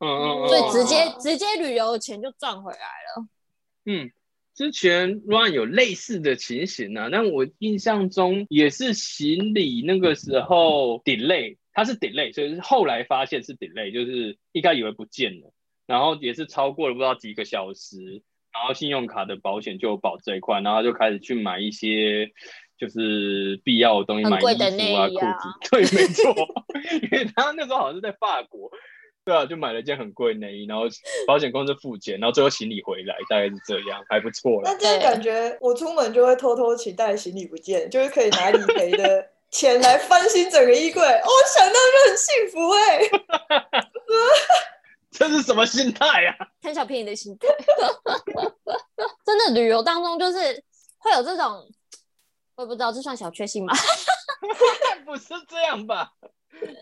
[0.00, 3.26] 嗯嗯，所以直接直接旅游的钱就赚回来了。
[3.86, 4.10] 嗯，
[4.54, 15.52] 之前 Ryan 有类似的情形啊，但我印象中也是行李那个时候 delay，它是 delay，所以是后来发现是 delay，就是一开始以为不见了，
[15.86, 22.30] 然后也是超过了不知道几个小时，然后信用卡的保险就保这一块，然后就开始去买一些
[22.78, 26.32] 就是必要的东西，买衣服啊、裤子、啊，对，没错，
[27.02, 28.70] 因为他那时候好像是在法国。
[29.24, 30.84] 对啊，就买了一件很贵的内衣，然后
[31.26, 34.70] 保险公司付钱，然后最后行李回来，大概是这样，还不错了。
[34.70, 41.02] 那这样感觉我出门就会偷偷期待行李不见，就是可以拿理赔的钱来翻新整个衣柜。
[41.02, 43.10] 哦，想到就很幸福哎、欸。
[45.10, 46.36] 这是什么心态啊？
[46.60, 47.48] 贪小便宜的心态。
[49.24, 50.62] 真的旅游当中就是
[50.98, 51.66] 会有这种，
[52.56, 53.72] 我也不知道这算小确幸吗？
[55.06, 56.10] 不是这样吧？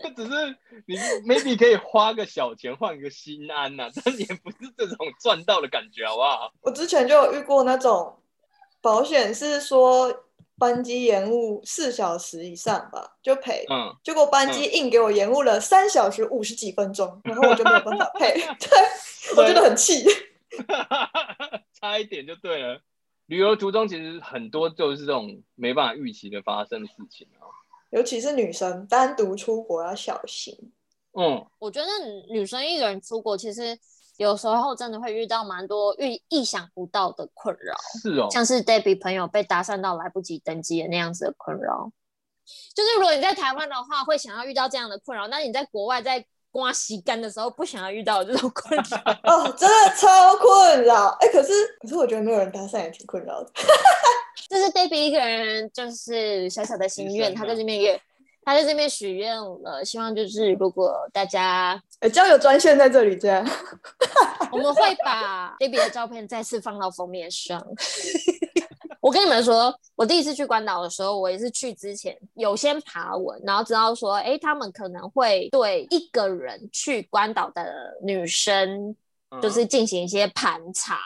[0.01, 0.95] 这只是你
[1.27, 6.53] maybe 可以花个小钱换个心安呐、啊，但也不是这种赚到的感觉，好不好？
[6.61, 8.17] 我之前就有遇过那种
[8.81, 10.25] 保险，是说
[10.57, 13.65] 班机延误四小时以上吧，就赔。
[13.69, 13.95] 嗯。
[14.03, 18.33] 结果班机硬给我延误了三小时五十几分钟，然后我就没有办法 赔。
[18.59, 18.69] 对，
[19.35, 20.05] 我觉得很气。
[21.73, 22.79] 差一点就对了。
[23.25, 27.47] 旅游途中其实很多就是这种没办法预期的发生的事情啊。
[27.93, 30.57] 尤其是女生单独出国要小心。
[31.15, 31.87] 嗯，我觉得
[32.27, 33.77] 女生一个人出国，其实
[34.17, 37.75] 有时候真的会遇到蛮多预意想不到的困扰。
[38.01, 41.91] 是哦，像是 Debbie 朋友被搭讪到来不及登机的那样子的困扰。
[42.75, 48.97] 就是如果你在台湾的话，会想要遇到这样的困扰；那你在国外在刮洗干的时候，不想要遇到这种困扰。
[49.23, 51.15] 哦，真的超困扰。
[51.19, 53.51] 哎、欸，可是可是我觉得没有人搭讪也挺困扰的。
[54.53, 57.99] 就是 Debbie 一个人，就是小小的心愿，他在这边也，
[58.43, 63.43] 他在这边许愿了，希望就是如果大家，呃，交友专线在这里，这样，
[64.53, 67.65] 我们会把 Debbie 的照片再次放到封面上。
[69.01, 78.95] 我跟你们说，我第一次去关岛的时候，我也是去之前有先爬文，然后知道说，哎，他们可能会对一个人去关岛的女生，
[79.41, 80.93] 就是进行一些盘查。
[80.93, 81.01] 嗯、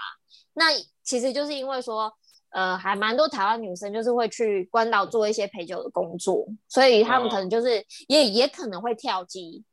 [0.56, 0.66] 那
[1.02, 2.14] 其实就是因为说。
[2.58, 8.32] 呃，还蛮多台湾女生就是会去关岛做一些陪酒的工作，所以他们可能就是也、oh.
[8.34, 9.64] 也可能会跳机，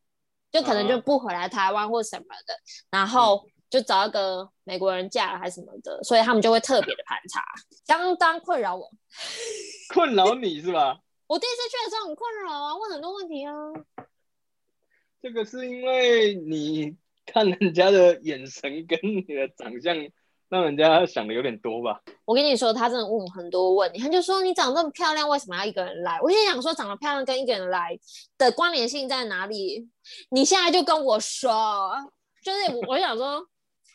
[0.53, 2.55] 就可能就不回来台湾或什么的，
[2.90, 7.42] 然后就找一个美国人嫁了还是什么的，所以他们就会特别的盘查，
[7.87, 8.92] 相当困扰我。
[9.88, 10.99] 困扰你是吧？
[11.27, 13.55] 我第一次去的时候很困扰啊，问很多问题啊。
[15.23, 16.94] 这个是因为你
[17.25, 19.97] 看人家的眼神跟你的长相。
[20.55, 22.01] 让人家想的有点多吧。
[22.25, 26.21] 我跟你说，他真的问我很多问题，他就说，你长这么漂亮，为什么要一个人来？
[26.23, 27.99] 我就想说，长得漂亮跟一个人来
[28.38, 29.88] 的关联性在哪里？
[30.31, 31.90] 你现在就跟我说，
[32.40, 33.45] 就是我想说，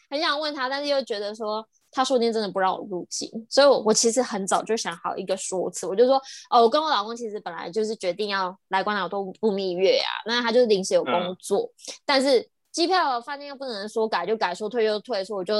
[0.09, 15.55] 很想问他，但是又觉得说，他说不定真的不让我入境，所以我我其实很早就想好一个说辞，我就说，哦，我跟我老公其实本来就是决定要来关岛度度蜜月啊，那他就是临时有工作，嗯、但是机票饭店又不能说改就改，说退就退，所以我就。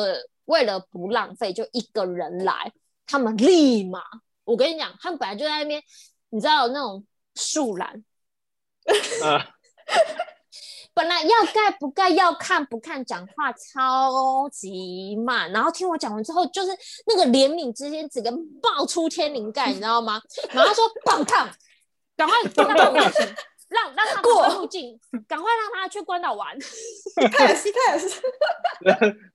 [0.50, 2.74] 为了不浪费，就一个人来，
[3.06, 4.02] 他们立马，
[4.44, 5.80] 我跟你讲，他们本来就在那边，
[6.32, 8.04] 你知道那种树懒，
[9.24, 9.46] 啊、
[10.96, 16.72] 本来要盖不盖，要看不看，讲话超级慢，然后听我讲完之后，就是
[17.06, 20.20] 那个怜悯之心，整个爆出天灵盖，你知道吗？
[20.50, 21.48] 然后说棒棒，
[22.18, 22.36] 赶快。
[23.70, 26.58] 让让他过入境，赶快让他去关岛玩。
[27.32, 28.22] 他也是，他也是。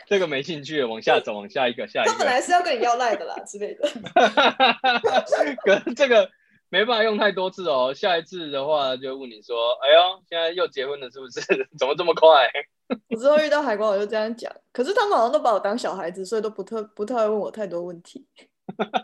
[0.07, 2.12] 这个没兴趣，往下走，往下一个，下一个。
[2.12, 3.88] 他本来是要跟你要赖的啦之类的。
[5.64, 6.29] 可这个
[6.68, 7.94] 没办法用太多次哦。
[7.94, 11.40] 下一次的话就问你说：“哎呦，现在又结婚了是不是？
[11.79, 12.51] 怎么这么快？”
[13.11, 18.27] 我之后遇到海关我就这样讲，可是他们好像都把我当小孩子，所以都不特不太会问我太多问题。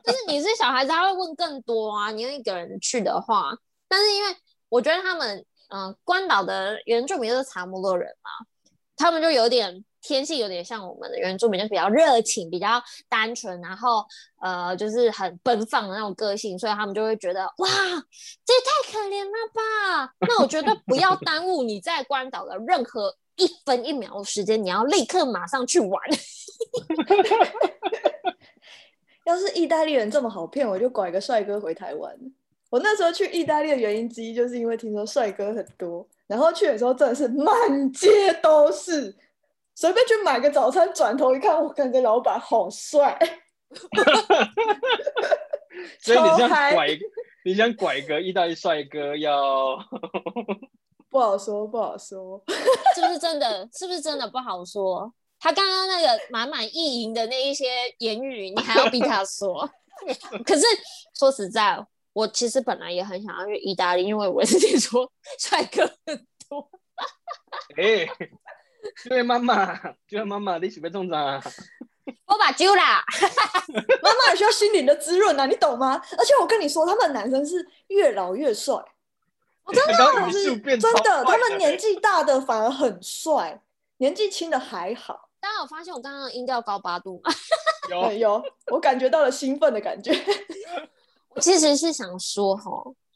[0.04, 2.10] 就是你是小孩子，他会问更多啊。
[2.10, 3.52] 你一个人去的话，
[3.88, 4.34] 但是因为。
[4.70, 8.30] 我觉得他们，嗯、呃，关岛的原住民就是查摩洛人嘛，
[8.96, 14.02] 他们就有点天性，有点像我们的原住民，就比较热情，比较单纯，然后
[14.40, 17.68] 呃，就是很奔放的那种个性，所以他们就会觉得，哇，
[18.46, 20.14] 这也太可怜了吧？
[20.20, 26.00] 那我觉得不要耽误你在关岛的任何一分一秒的时间，你要立刻马上去玩。
[29.26, 32.16] 要是意大利人这么好骗，我就拐个帅哥回台湾。
[32.70, 39.14] 我那时候去意大利的原因之一，就是因为听说帅哥很多，然后去的时候真的是满街都是，
[39.74, 43.18] 随便去买个早餐，转头一看，我感觉老板好帅。
[46.00, 46.98] 所以你想拐，
[47.44, 49.76] 你想拐个意大利帅哥要
[51.10, 52.42] 不好说，不好说，
[52.94, 53.68] 是不是真的？
[53.72, 55.12] 是不是真的不好说？
[55.38, 57.66] 他刚刚那个满满意淫的那一些
[57.98, 59.68] 言语，你还要逼他说？
[60.44, 60.62] 可是
[61.18, 66.70] 说实在，我其实本来也很想要去意大利，因为我是听说 帅哥很多。
[67.76, 68.10] 哎、欸，
[69.04, 71.42] 这位妈妈，这位妈妈，你是不是中奖？
[72.26, 73.04] 我把揪啦，
[74.02, 76.00] 妈妈也需要心灵的滋润啊，你懂吗？
[76.18, 78.74] 而且我跟你说，他们男生是越老越帅，
[79.64, 79.92] 我真的
[80.32, 83.62] 是真的，他们年纪大的反而很帅，
[83.98, 85.28] 年纪轻的还好。
[85.40, 87.32] 大家有发现我刚刚的音调高八度吗？
[87.90, 90.12] 有有，我感觉到了兴奋的感觉。
[91.30, 92.70] 我其实是想说哈，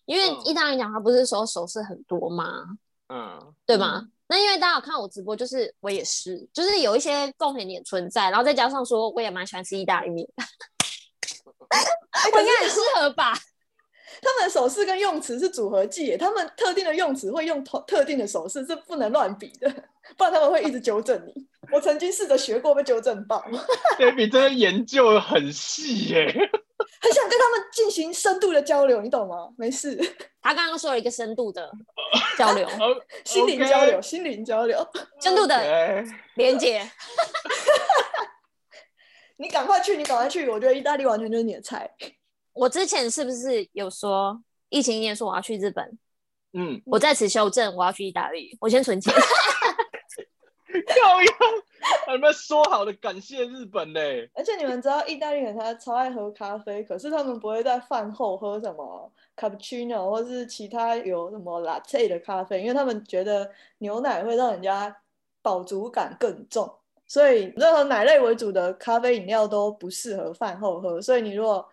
[0.06, 2.46] 因为意大利讲他不是说手势很多吗？
[3.08, 4.00] 嗯，对吗？
[4.02, 10.26] 嗯那因为大家有看我直播，就是我也是，就是有一些共同点存在，然后再加上说我也蛮喜欢吃意大利面，
[12.32, 13.34] 我应该很适合吧？
[14.22, 19.70] 他们的手势跟用词是组合技，他们特定的用词会用特特定的手势，是不能乱比的，
[20.16, 21.46] 不然他们会一直纠正你。
[21.70, 23.44] 我曾经试着学过，被纠正爆。
[23.98, 26.50] Debbie 真的研究很细耶。
[27.00, 29.48] 很想跟他们进行深度的交流，你懂吗？
[29.56, 29.96] 没事，
[30.42, 31.70] 他刚刚说了一个深度的
[32.36, 32.68] 交流，
[33.24, 34.86] 心灵交流，心灵交流，
[35.20, 36.04] 深度的
[36.34, 36.82] 连接。
[39.36, 40.48] 你赶快去，你赶快去！
[40.48, 41.90] 我觉得意大利完全就是你的菜。
[42.52, 45.98] 我之前是不是有说疫情一年说我要去日本？
[46.52, 48.56] 嗯，我在此修正，我要去意大利。
[48.60, 49.12] 我先存钱。
[50.86, 51.36] 漂亮，
[52.10, 54.00] 你们说好的感谢日本呢？
[54.34, 64.94] 而且你们知道，意大利人他超爱喝咖啡，可是他们不会在饭后喝什么 cappuccino 或是其他有什么 latte 的咖啡，因为他们觉得牛奶会让人家
[65.42, 66.72] 饱足感更重，
[67.06, 71.00] 所以任何奶类为主的咖啡饮料都不适合饭后喝。
[71.02, 71.66] 所以你如果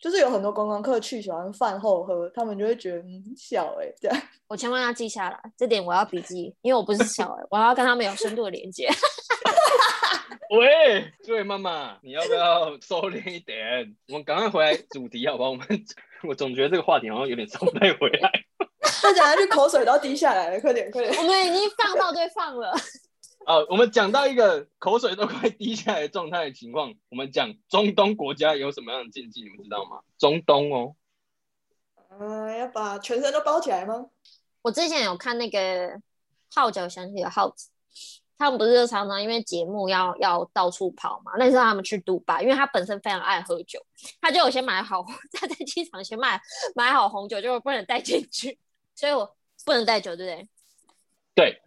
[0.00, 4.22] 就是有很多观光客去喜欢饭后喝，他们就会觉得嗯小哎、欸，这样。
[4.46, 8.88] 我千万要记下来，这点我要笔记，因为我不是小哎、欸，我要跟他们有深度的连接。
[10.50, 13.96] 喂，这位妈妈，你要不要收敛一点？
[14.08, 15.50] 我们赶快回来主题好不好？
[15.50, 15.66] 我们
[16.28, 18.30] 我总觉得这个话题好像有点收不太回来。
[19.02, 21.14] 再讲下去口水都要滴下来了，快点快点。
[21.16, 22.72] 我们已经放到对放了。
[23.46, 30.00] 哦，我们讲到一个口水都快滴下来的状态的情况，我们讲中东国家有什么样的禁忌，你们知道吗？
[30.18, 30.96] 中东哦，
[32.18, 34.06] 嗯、呃，要把全身都包起来吗？
[34.62, 36.00] 我之前有看那个
[36.54, 37.68] 号角响起的号子，
[38.36, 41.32] 他们不是常常因为节目要要到处跑嘛？
[41.38, 43.78] 那时候他们去杜拜，因为他本身非常爱喝酒，
[44.20, 46.40] 他就有先买好， 他在机场先买
[46.74, 48.58] 买好红酒，就不能带进去，
[48.94, 50.48] 所以我不能带酒，对不对？
[51.34, 51.60] 对。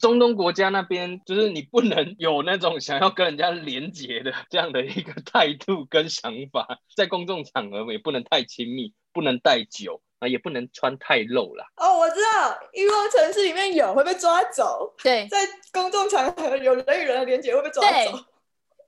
[0.00, 11.66] 中东国家那边，就是你不能有那种想要跟人家连结的这样的一个态度跟想法，在公众场合也不能太亲密，不能带酒啊，也不能穿太露啦。
[11.76, 14.94] 哦，我知道，欲望城市里面有会被抓走。
[15.02, 15.38] 对，在
[15.72, 17.88] 公众场合有人与人的连接会被抓走。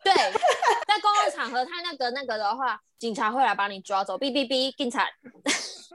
[0.04, 5.08] 对，对在公共场合，他那个那个的话，警察会来把你抓走，哔哔哔，警察。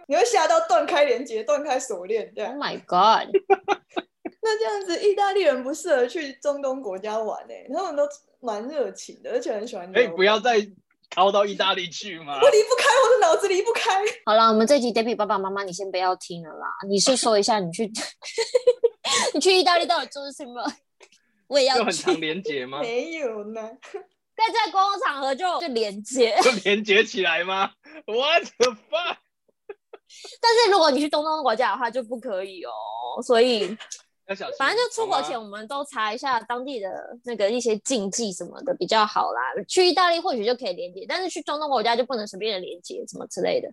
[0.07, 2.45] 你会吓到断开连接，断开锁链，对。
[2.45, 3.29] Oh my god！
[4.41, 8.07] 那这样子，意大利人不适合去中东国家玩诶、欸，他们都
[8.39, 9.91] 蛮热情的，而且很喜欢。
[9.91, 10.57] 可以不要再
[11.09, 12.39] 逃到意大利去吗？
[12.41, 13.99] 我离不开，我的脑子离不开。
[14.25, 16.67] 好了，我们这集 Debbie 爸爸妈妈，你先不要听了啦。
[16.87, 17.91] 你是说一下你去，
[19.33, 20.63] 你去意大利到底做了什么？
[21.47, 21.79] 我也要去。
[21.79, 22.81] 就很常连结吗？
[22.81, 23.61] 没有呢，
[24.35, 27.71] 但在公共场合就就连接，就连接起来吗
[28.05, 29.17] ？What the fuck？
[30.41, 33.77] 但是如果你去东东国家的话就不可以哦，所以。
[34.57, 39.41] 反正就出国前，我们都查一下当地的那个一些禁忌什么的比较好啦。
[39.69, 43.69] 去意大利或许就可以连接，但是去中东国家就不能随便的连接什么之类的。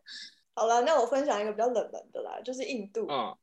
[0.54, 3.04] 好了，那我分享一个比较冷门的啦，就是印度。
[3.10, 3.36] 嗯。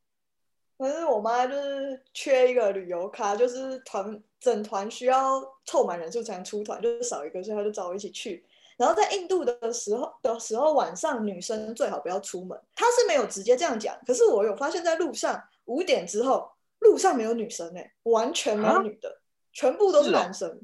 [0.77, 8.43] 可是我妈就是缺一个旅游卡，就是团整团需要凑满人数才能出团，就是少一个，所以她就找我一起去。
[8.77, 12.57] 然后在印度的时候的时候，晚上女生最好不要出门。
[12.73, 16.49] 她是没有直接这样讲，可是我有发现，在路上五点之后。
[16.91, 19.15] 路上没有女生哎、欸，完全没有女的，啊、
[19.53, 20.49] 全部都是男生。
[20.49, 20.59] 哦、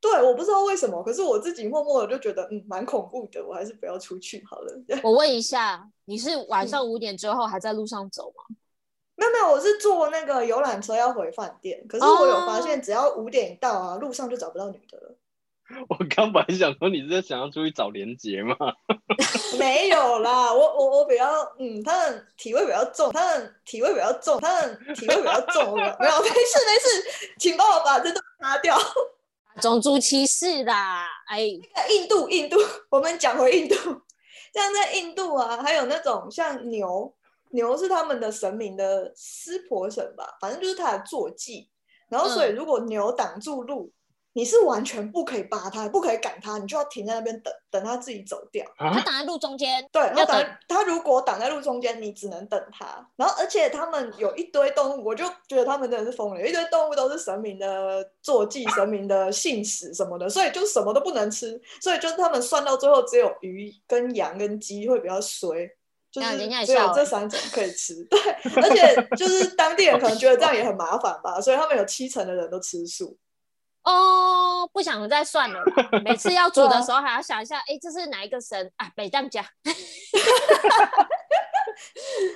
[0.00, 4.72] 对，我不知道为什么，可是我自己默默的就觉得，嗯，蛮恐怖的，我还是不要出去好了。
[5.02, 8.44] 我问一下，你是晚上五点之后还在路上走吗？
[8.48, 8.56] 嗯、
[9.16, 11.84] 没有没有，我是坐那个游览车要回饭店。
[11.88, 15.16] 可是我有发现，只要五点一到啊，路上就找不到女的了。
[15.88, 18.54] 我刚本来想说，你是在想要出去找连结吗？
[19.58, 21.24] 没有啦，我我我比较
[21.58, 25.74] 嗯，他的体味比较重，他的体味比较重，他的体味比较重。
[25.74, 28.78] 没有没事没事，请帮我把这段擦掉。
[29.62, 32.58] 种族歧视啦，哎，印度印度，
[32.90, 33.74] 我们讲回印度，
[34.52, 37.14] 像在印度啊，还有那种像牛，
[37.50, 41.70] 牛是他们的神明的湿婆神吧，反正就是他的坐骑。
[42.10, 43.90] 然后所以如果牛挡住路。
[43.90, 43.92] 嗯
[44.36, 48.66] 你是完全不可以扒他，不可以赶他，你就要停在那边等，等他自己走掉。
[48.76, 52.84] 他挡在路中间，对，他挡等他如果挡在路中间，你只能等他。
[53.14, 61.60] 然后，而且他们有一堆动物，我就觉得他们真的是疯了，有一堆动物都是神明的坐骑、神明的信使什么的，所以就什么都不能吃。
[61.80, 65.70] 所以就是他们算到最后，只有鱼跟羊跟鸡会比较衰，
[66.10, 68.02] 就是只有这三种可以吃。
[68.10, 68.18] 对，
[68.56, 73.16] 而且就是当地人可能觉得这样也很麻烦吧，所以他们有七成的人都吃素。
[73.84, 75.62] 哦，不想再算了。
[76.02, 78.90] 每次要煮的时候， 还要想一下，哎、欸，这是哪一个神啊？
[78.96, 79.42] 北当家。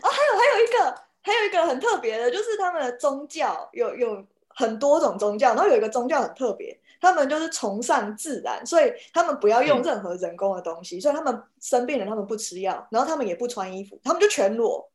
[0.02, 14.90] 哦，还有还有一个，还有一个很特别的，就是他们的宗教有有很多种宗教，然后有一个宗教很特别，他们就是崇尚自然，所以他们不要用任何人工的东西，嗯、所以他们生病了，他们不吃药，然后他们也不穿衣服，他们就全裸，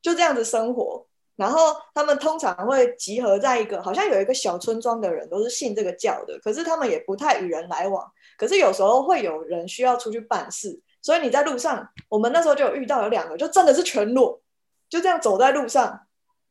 [0.00, 1.04] 就这样子生活。
[1.36, 8.08] 然后他们通常会集合在一个，好像有一个小村庄的人都是信这个教的，可是他们也不太与人来往。
[8.38, 14.40] 可是有时候会有人需要出去办事，所以你在路上，我们那时候就有遇到有两个，就真的是全裸，
[14.88, 16.00] 就这样走在路上。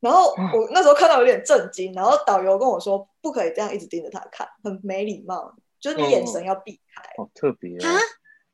[0.00, 7.02] 然后我那时候看到有点震惊，然后导游跟我说不可以这样一直盯着他看，很没礼貌，就是你眼神要避开。
[7.16, 7.90] 好特别啊！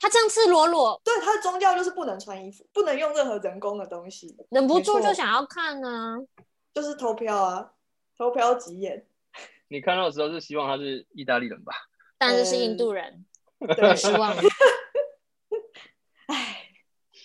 [0.00, 4.34] 他这样赤裸裸，对，他的宗教就是不能穿衣服，不能用任何人工的东西。
[4.48, 6.16] 忍不住就想要看呢、啊，
[6.72, 7.72] 就是偷瞟啊，
[8.16, 9.06] 偷瞟几眼。
[9.68, 11.74] 你看到的时候是希望他是意大利人吧？
[12.16, 13.26] 但是是印度人，
[13.76, 14.42] 对，失望了。
[16.28, 16.66] 哎，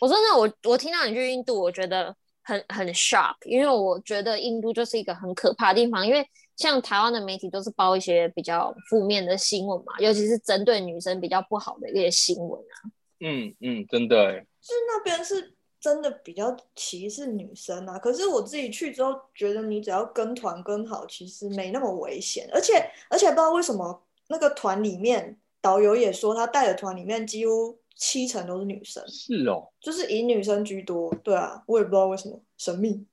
[0.02, 2.14] 我真的，我我听到你去印度，我觉得
[2.44, 6.30] 很很 shock，因为我觉得印度就是一个很可怕的地方，因为。
[6.56, 12.76] 像台湾的媒体都是报一些比较负面的新闻嘛，尤其是针对女生比较不好的一些新闻啊。
[13.20, 17.97] 嗯嗯，真的，就是那边是真的比较歧视女生啊。
[17.97, 22.49] 可是我自己去之后，觉得你只要跟团跟好，其实没那么危险。
[22.53, 29.03] 而且而且不知道为什么那个团里面导游也说，他带的团里面几乎七成都是女生。
[29.08, 31.14] 是哦，就是以女生居多。
[31.24, 33.06] 对啊，我也不知道为什么，神秘。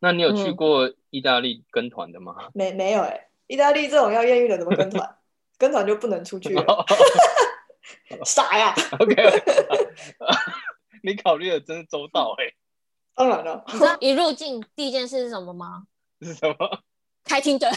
[0.00, 2.34] 那你有去过意大利跟团的吗？
[2.48, 5.16] 嗯、没没有哎、欸，意大利这种要艳遇的怎么跟团？
[5.58, 6.86] 跟团就不能出去了，
[8.24, 8.72] 傻呀！
[9.00, 9.14] OK，
[11.02, 12.54] 你考虑的真是周到哎、欸。
[13.16, 15.82] 当然了，你知道一入境第一件事是什么吗？
[16.22, 16.56] 是什么？
[17.24, 17.68] 开听的，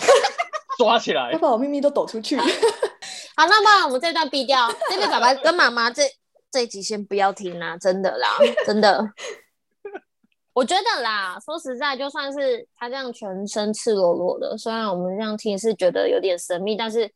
[0.77, 2.37] 抓起来，要把我秘密都抖出去。
[2.37, 2.45] 好，
[3.47, 6.03] 那么我们这段毙掉，这边爸爸跟妈妈这
[6.51, 9.11] 这一集先不要听啦，真的啦，真的。
[10.53, 17.09] 我觉得啦，说实在，就算是他这样全身赤裸裸的，虽然我们这样听是觉得有点神秘，但是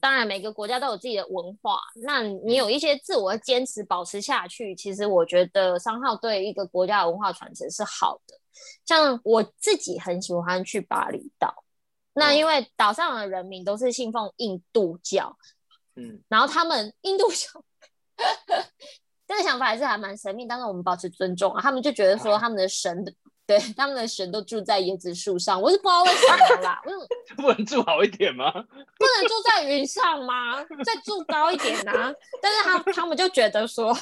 [0.00, 1.78] 当然每个国家都有自己的文化。
[2.02, 8.36] 那你有一些自我的坚持保持下去，其实我觉得商号对一个国家的文化传承是好的。
[8.84, 11.64] 像我自己很喜欢去巴厘岛，
[12.14, 15.36] 那因为岛上的人民都是信奉印度教，
[15.94, 17.64] 嗯，然后他们印度教。
[19.32, 21.62] 这个想法还是还蛮神秘，但是我们保持尊重啊。
[21.62, 23.02] 他们就觉得说他们的神，
[23.46, 26.82] 对，他们的神都住在椰子树上，我是不知道为什么啦。
[27.38, 28.52] 不能住好一点吗？
[28.52, 30.62] 不能住在云上吗？
[30.84, 32.12] 再住高一点啊！
[32.42, 33.96] 但是他他们就觉得说，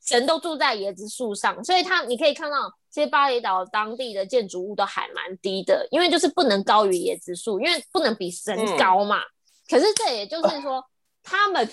[0.00, 9.18] 神都住在椰子树上，所以他你可以看到，其实巴厘岛当地的建筑物都还蛮低的，因为就是不能高于椰子树，因为不能比神高嘛。
[9.18, 9.30] 嗯、
[9.68, 10.84] 可是这也就是说，
[11.24, 11.68] 他们。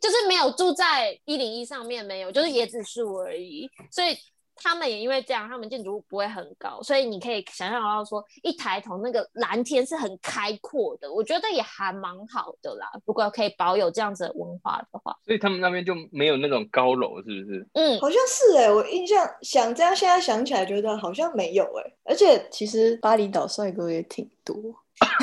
[0.00, 3.68] 就是没有住在一零一上面，没有，就是椰子树而已。
[3.90, 4.16] 所以
[4.60, 11.12] 他们也因为这样，他们建筑物不会很高，所以你可以想象到说，一抬头那个蓝天是很开阔的。
[11.12, 12.90] 我觉得也还蛮好的啦。
[13.06, 17.66] 如果可以保有这样子的文化的话，所以他们那边就没有那种高楼，是不是？
[17.74, 21.96] 嗯，好像是哎、欸，我印象想这样，现在想起来觉得好像没有哎、欸。
[22.04, 24.56] 而且其实巴厘岛帅哥也挺多，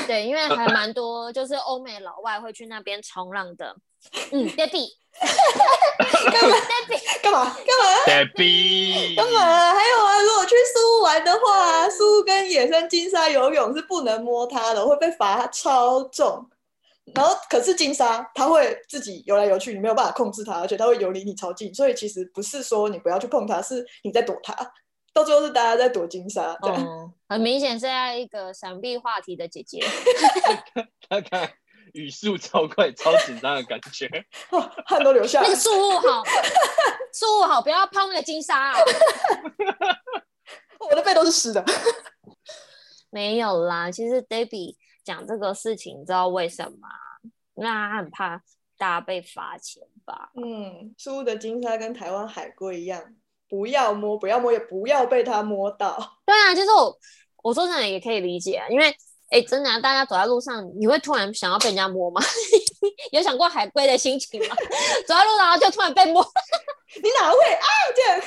[0.07, 3.75] 对，因为还蛮多，就是欧美老外会去那边冲浪的。
[4.31, 4.89] 嗯，Debbie，
[6.31, 7.55] 干嘛？Debbie，干嘛？
[7.55, 9.73] 干嘛？Debbie，干嘛？
[9.73, 16.49] 还有啊，如果去苏玩的话，苏跟野生金鲨游泳是不能摸它的，会被罚超重。
[17.13, 24.55] 然后，可是金鲨它会自己游来游去，你没有办法控制它，而且它会游离你超近，所以其实不是说你不要去碰它，是你在躲它。
[25.13, 26.57] 到最后是大家在躲金鲨。
[26.61, 29.79] 对，嗯、很明显是在一个闪避话题的姐姐。
[31.07, 31.53] 看看。
[31.95, 34.07] 语速超快，超紧张的感觉，
[34.85, 35.47] 汗都流下来。
[35.47, 36.23] 那个树木好，
[37.13, 38.75] 树木好，不要碰那个金沙啊！
[40.77, 41.63] 我的背都是湿的。
[43.09, 44.75] 没有啦，其实 Debbie
[45.05, 46.87] 讲这个事情，你知道为什么？
[47.55, 48.37] 那他很怕
[48.77, 50.31] 大家被罚钱吧？
[50.35, 53.01] 嗯，苏的金沙跟台湾海龟一样，
[53.47, 56.19] 不要摸，不要摸，也不要被它摸到。
[56.25, 56.99] 对啊，就是我，
[57.41, 58.93] 我说真的也可以理解，因为。
[59.29, 62.21] 哎、欸，真的、啊，大家走在路上，你会突然想要被人家摸吗？
[63.11, 64.55] 有想过海龟的心情吗？
[65.07, 66.23] 走在路上然后就突然被摸，
[67.01, 67.67] 你哪会啊？
[67.95, 68.21] 这样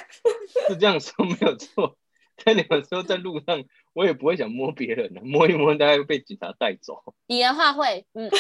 [0.69, 1.97] 是这样说没有错。
[2.45, 7.03] 但你们说在路上，我也不会想摸别人的，摸一摸大概会被警察带走。
[7.27, 8.31] 你的话会，嗯，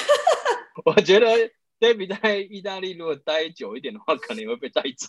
[0.85, 1.27] 我觉得
[1.81, 5.09] Debbie 在意大利如果待久一点的话，可能也会被带走。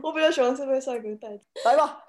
[0.00, 2.04] 我比较喜欢是被帅哥带走，来吧。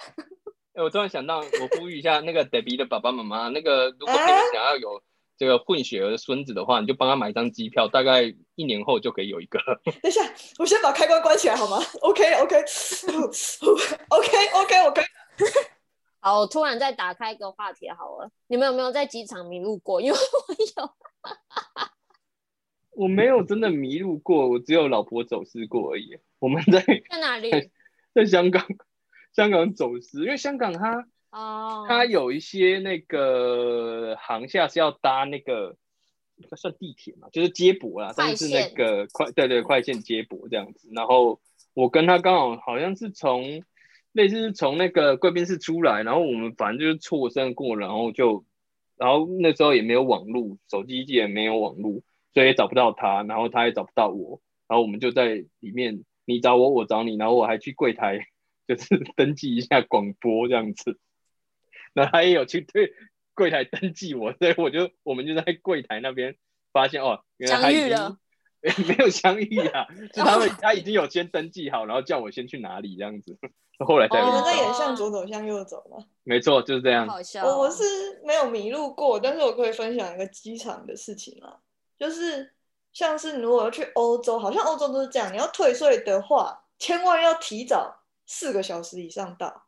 [0.74, 5.01] 欸、我突然想到，我呼吁一下那个 Debbie 的爸爸妈妈，那个如果你们想要有
[5.38, 8.24] 这个混血儿的孙子的话，你就帮他买一张机票，大概
[8.55, 9.59] 一年后就可以有一个。
[10.01, 10.22] 等一下，
[10.59, 12.55] 我先把开关关起来好吗？OK OK
[14.09, 15.05] OK OK 我可以。
[16.22, 20.01] 好，我突然再打开一个话题好了，你们有没有在机场迷路过？
[20.01, 20.91] 因为我有。
[22.91, 26.17] 我没有真的迷路过，我只有老婆走失过而已。
[26.39, 27.49] 我们在在哪里？
[28.13, 28.65] 在香港。
[29.34, 35.77] 香港走私，因为香港它哦，它有一些那个航厦是要搭那个，
[36.57, 40.89] 算地铁嘛，就是接驳啦，但是那个快对，对对快线接驳这样子。
[40.91, 41.39] 然后
[41.73, 43.61] 我跟他刚好好像是从
[44.11, 48.43] 类似从那个贵宾室出来，然后我们反正就是错身过，然后就
[48.97, 52.01] 然后那时候也没有网络，手机也没有网络，
[52.34, 58.25] 所以也找不到他，然后他也找不到我，然后我们就在里面，你找我，我找你，然后我还去柜台。
[58.70, 60.99] 就是登记一下广播这样子，
[61.93, 62.93] 那他也有去对
[63.34, 66.36] 柜台登记我，所以我就我们就在柜台那边
[66.72, 68.17] 发现哦，原来他已经相遇了，
[68.88, 73.39] 没有相遇啊， 是他们他已经有先登记好，然后叫我先去哪里这样子，
[73.80, 74.24] 后来才。
[74.24, 76.05] 你们在演向左走向右走吗？
[76.24, 77.07] 没错，就是这样。
[77.07, 77.49] 好笑哦。
[77.49, 77.84] 我我是
[78.24, 81.57] 没有迷路过，但是我可以分享一个机场的事情啊，
[81.97, 82.53] 就是
[82.93, 87.99] 像是如果要去欧洲，好像欧洲都是这样，你要退税的话，千万要提早。
[88.32, 89.63] 四个小时以上到，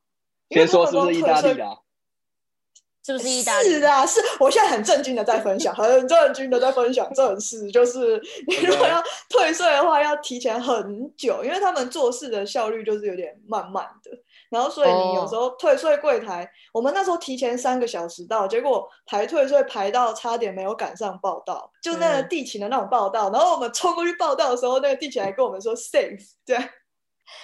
[0.51, 1.65] 先说是不是意大利的？
[3.03, 3.69] 是不是意大利？
[3.69, 14.11] 是啊，是我现在很震惊的在分享，很震惊的在分享这种事，就是你如果要退税的话，要提前很久，因为他们做事的效率就是有点慢慢的，
[14.51, 26.55] 然后所以你有时候退税柜台，我们那时候提前三个小时到，结果排退税排到差点没有赶上报道，就那个地勤的那种报道，然后我们冲过去报道的时候，那个地勤还跟我们说 safe，对。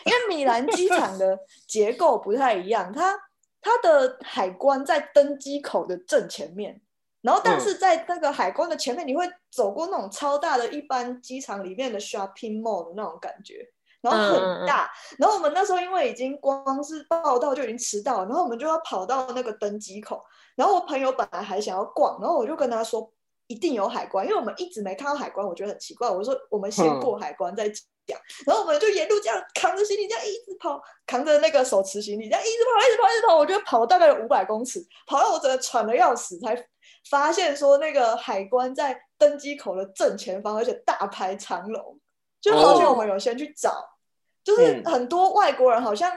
[0.05, 3.17] 因为米兰机场的结构不太一样，它
[3.61, 6.79] 它的海关在登机口的正前面，
[7.21, 13.67] 然后但是在那个海关的前面，你会走过那种超大的一般机场里面的 shopping mall 的那种感觉，
[14.01, 14.89] 然后很大。
[15.17, 20.23] 然后我们那时候因为已经光是报到就已经迟到了，然后我们就要跑到那个登机口，
[20.55, 23.11] 然后我朋友本来还想要逛，然后我就跟他说
[23.47, 26.09] 一定有海关，因为我们一直没看到海关，我觉得很奇怪。
[26.09, 27.69] 我说我们先过海关再。
[28.45, 33.37] 然后我们就沿路这样扛着行李，这样一直跑，扛着那个手持行李，这样一直跑，一直跑，一直跑。
[33.37, 36.67] 我觉得跑了大概有五百公尺，跑到我整个喘得要死，才
[37.09, 41.99] 发现说那个海关在登机口的正前方，而且大排长龙。
[42.39, 43.89] 就好像我们有先去找，哦、
[44.43, 46.11] 就是很多外国人好像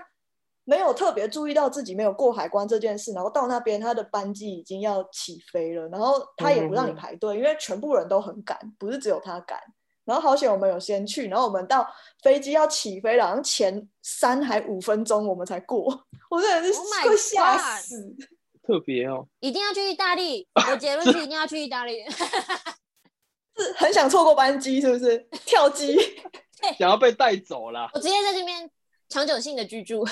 [0.65, 9.59] 没有特别注意到自己没有过海关这件事，然后到那边他的班机已经要起飞了，然后他也不让你排队，因为全部人都很赶，不是只有他赶。
[10.05, 11.87] 然后好险我们有先去，然后我们到
[12.23, 15.85] 飞机要起飞了，好像前三还五分钟我们才过，
[16.31, 17.97] 我真的是会吓死。
[17.97, 22.05] Oh、特别哦，一定要去意大利，我结论是一定要去意大利，
[23.57, 25.19] 是很想错过班机是不是？
[25.45, 25.97] 跳机，
[26.79, 27.91] 想要被带走了。
[27.95, 28.71] 我直接在这边
[29.09, 30.05] 长久性的居住。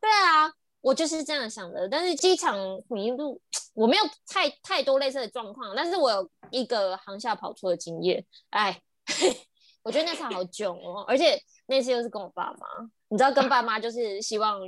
[0.00, 0.52] 对啊。
[0.82, 2.56] 我就是这样想的，但是机场
[2.88, 3.38] 迷路，
[3.80, 8.78] 我没有太太多类似的状况，但是我有一个航厦跑错的经验，哎，
[9.82, 12.66] 我觉得那次好囧哦，而且那次又是跟我爸妈，
[13.08, 14.60] 你知道跟爸妈就是希望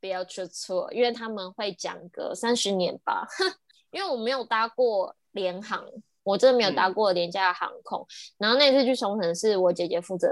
[0.00, 3.26] 不要出错，因为他们会讲个三十年吧，
[3.92, 5.84] 因为我没有搭过联航，
[6.22, 10.28] 我真的没有搭过廉价航空，嗯、然后那次去冲绳是我姐姐负责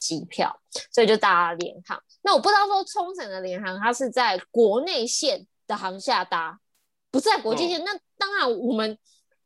[0.00, 0.58] 机票，
[0.90, 2.02] 所以就搭联航。
[2.22, 6.58] 那我不知道说冲绳的联航，它是在国内线的航下搭，
[7.16, 7.80] 不是在国际线。
[7.80, 8.98] 哦、那当然，我们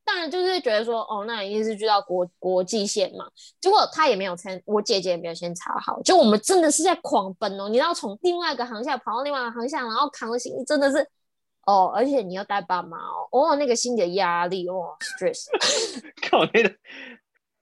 [0.04, 3.26] 当然就是觉得说，哦，那一定是去到国国际线嘛。
[3.60, 6.02] 结果他也没有先，我姐姐也没有先查好。
[6.02, 10.98] 就我们真的是在狂奔哦，你知道从另外一个航向跑到另外一个航向，然后扛着行李，真的是
[11.66, 15.46] 哦，而且你要带爸妈哦，哦，那个心理的压力哦，stress。
[16.28, 16.74] 靠，那个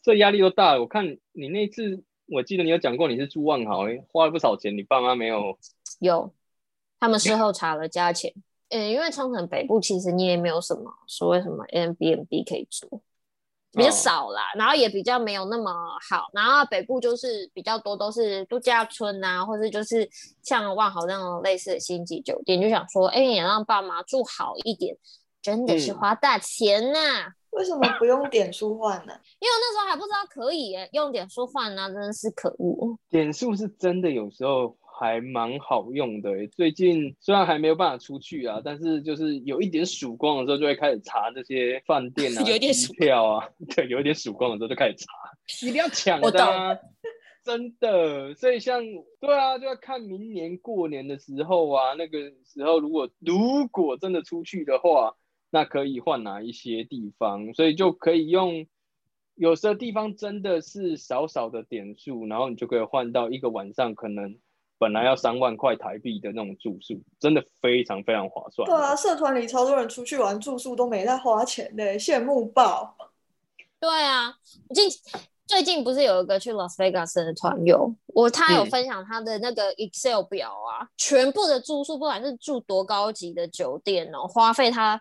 [0.03, 0.81] 这压力都大了。
[0.81, 2.03] 我看你那次。
[2.31, 5.59] 我记得你有讲过你是住万豪，欸，花了不少钱，你爸妈没有？
[5.99, 6.31] 有，
[7.01, 8.35] 他们事后查了价钱。
[8.71, 13.01] 嗯，因为冲绳北部其实你也没有什么所谓什么 Airbnb 可以住，
[13.73, 15.73] 比较少啦，哦、然后也比较没有那么
[16.09, 16.29] 好。
[16.33, 20.09] 然后北部就是比较多都是度假村啊，或者就是
[20.43, 24.97] 像万豪那种类似的星级酒店，就想说，哎、欸，也让爸妈住好一点。
[25.41, 27.33] 真的是花大钱呐、啊！
[27.51, 29.13] 为什么不用点数换呢？
[29.39, 32.99] 因为那时候还不知道可以耶，用点数换呢，真的是可恶。
[33.09, 36.47] 点数是真的有时候还蛮好用的。
[36.49, 43.49] 最近虽然还没有办法出去啊，但是就是有一点曙光的时候，就会开始查这些饭店啊、 有一点机票啊。
[43.75, 46.77] 对，有一点曙光的时候就开始查，一定要抢的、啊。
[47.45, 48.83] 真的，所以像
[49.21, 55.15] 对啊，就要看明年过年的时候啊，那个时候如果如果真的出去的话。
[55.51, 57.55] 那可以换哪一些地方？
[57.55, 58.67] 所以就可以用，
[59.35, 64.37] 有时候地方真的是少少的点数，然后你就可以换到一个晚上可能
[64.79, 68.65] 本来要三万块台币的那种住宿，真的非常非常划算。
[68.67, 72.97] 对啊，社团里超多人出去玩，住宿都没在花钱的，羡慕爆。
[73.81, 74.35] 对啊，
[74.75, 74.89] 近
[75.47, 85.01] 最近不是有一个去 Las Vegas 的团友，我他有分享他的那个 Excel 表啊，嗯、全部的住宿，不管是住多高级的酒店哦，花费他。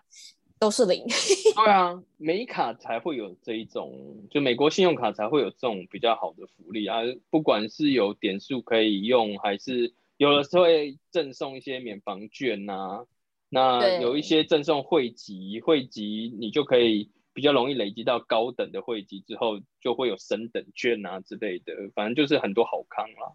[0.58, 1.04] 都是零。
[1.54, 6.98] 对啊，美卡才会有这一种，就美国信用卡才会有这种比较好的福利啊。
[7.30, 13.04] 不管是有点数可以用，还是有的时候会赠送一些免房券呐、啊。
[13.48, 21.72] 那有一些赠送会籍，会籍你就可以比较容易累积到高等的会籍之后，就会有升等券啊之类的。
[21.94, 23.32] 反正就是很多好康啦。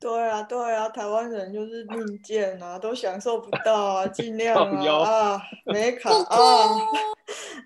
[0.00, 6.36] 对啊，对啊，台湾人就是命贱啊，都享受不到啊，尽 量啊，啊，没卡啊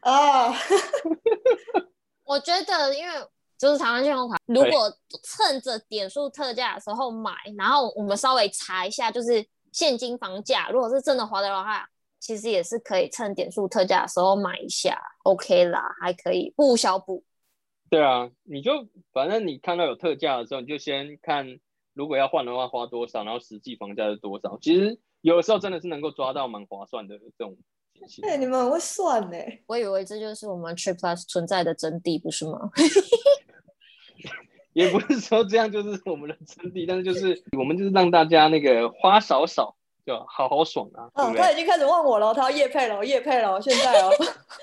[0.02, 0.54] 啊！
[2.24, 3.12] 我觉得，因为
[3.58, 4.88] 就是台湾信用卡，如果
[5.24, 11.88] 趁着点数特价的时候买，然后我们稍微查一下，就是现金房价，如果是真的划得来的话，
[12.20, 17.24] 其实也是可以趁点数特价的时候买一下，OK 啦，还可以不小补。
[17.90, 21.58] 对啊，你就反正你看到有特价的时候，你就先看。
[21.98, 23.24] 如果要换的话，花多少？
[23.24, 24.56] 然后实际房价是多少？
[24.62, 27.56] 其实有的时候真的是能够抓到蛮划算的这种。
[28.22, 29.36] 哎、欸，你们很会算呢？
[29.66, 32.70] 我以为这就是我们 Trip Plus 存在的真谛，不是吗？
[34.74, 39.76] 也不是说这样就是我们的真谛，但是就是我们就是让大家那个花少少。
[40.08, 41.04] 就好好爽啊！
[41.12, 44.10] 哦，他已经开始问我了，他要叶配了，叶配了，现在哦。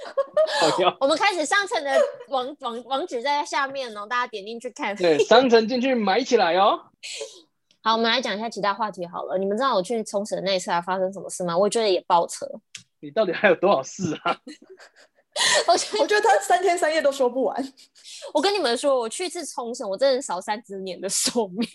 [0.99, 1.95] 我们开始商城的
[2.29, 4.95] 网 网网址在下面哦，大家点进去看。
[4.95, 6.79] 对，商城进去买起来哦。
[7.83, 9.37] 好，我们来讲一下其他话题好了。
[9.37, 11.55] 你们知道我去冲绳那一次还发生什么事吗？
[11.55, 12.47] 我觉得也爆车。
[12.99, 14.35] 你到底还有多少事啊？
[15.67, 17.73] 我觉得我觉得他三天三夜都说不完。
[18.33, 21.69] 我跟你们说，我去一次冲绳，我真的少三十年的寿命。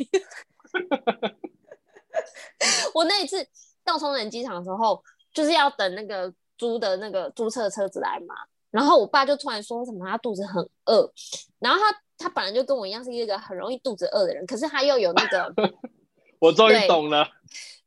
[2.94, 3.46] 我那一次
[3.84, 5.02] 到冲绳机场的时候，
[5.32, 8.34] 就是要等那个租的那个租车车子来嘛，
[8.70, 11.10] 然后我爸就突然说什么他肚子很饿，
[11.58, 15.54] 然后他他本来就跟我一样是一个很容易肚子饿的人，可是他又有那个，
[16.38, 17.26] 我终于懂了，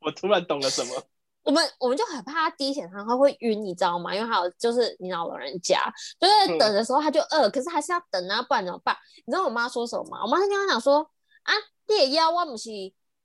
[0.00, 1.02] 我突然懂了什么。
[1.44, 4.14] 我们我们就很怕他低血糖，他会晕，你知道吗？
[4.14, 5.78] 因为还有就是你老人家，
[6.18, 8.96] 就是等的时候他就饿，嗯、可是还是要等啊，不然怎么办？
[9.26, 10.22] 你知道我妈说什么吗？
[10.22, 11.06] 我妈就跟他讲说
[11.42, 11.52] 啊，
[11.86, 12.70] 你也要我不是。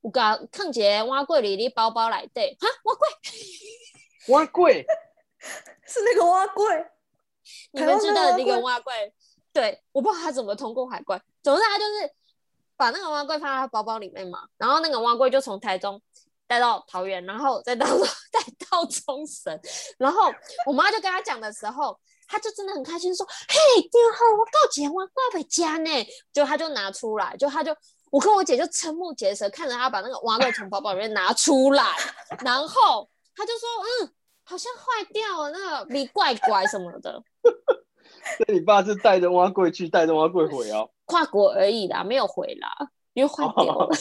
[0.01, 2.67] 有甲放一个碗粿里你包包内底，哈，
[4.27, 4.85] 碗粿，碗粿？
[5.85, 6.87] 是那个碗粿，
[7.71, 9.11] 你们知道的那个碗粿？
[9.51, 12.11] 对，我不知道他怎么通过海关，总之他就是
[12.77, 16.01] 把那个碗粿放在他包包里面嘛，然后那个碗粿就从台中
[16.47, 17.85] 带到桃园，然后再到
[18.31, 18.39] 带
[18.69, 19.59] 到冲绳，
[19.99, 20.33] 然后
[20.65, 27.75] 我妈就跟他讲的时候，他就真的很开心说，嘿，你好，我告解碗粿回家呢，就他就拿出来，就他就。
[28.11, 31.83] 我跟我姐就瞠目结舌，看着他把那个蛙肉从包包里面拿出来，
[32.43, 33.69] 然后他就说
[34.03, 37.21] ：“嗯，好像坏掉了，那个米怪怪什么的。”
[38.47, 40.89] 那你爸是带着蛙柜去，带着蛙柜回哦？
[41.05, 42.69] 跨国而已啦，没有回啦，
[43.13, 43.85] 因为坏掉了。
[43.85, 43.91] Oh.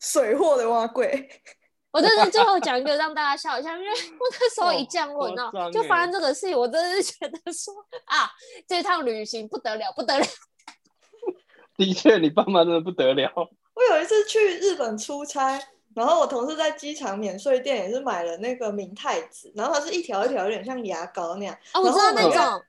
[0.00, 1.28] 水货的蛙柜，
[1.90, 7.74] 我真的最后讲一个让大家笑一下，因为我那时候一降落，你知道，就发生这个事情，我真的是觉得说
[8.06, 8.30] 啊，
[8.66, 10.24] 这趟旅行不得了，不得了。
[11.86, 13.30] 的确，你爸妈真的不得了。
[13.34, 15.58] 我有一次去日本出差，
[15.94, 21.56] 然后我同事在机场免税店也是买了那个明太子，然后它是一条一条，有点像牙膏那样。
[21.74, 22.62] 哦，我知道那种。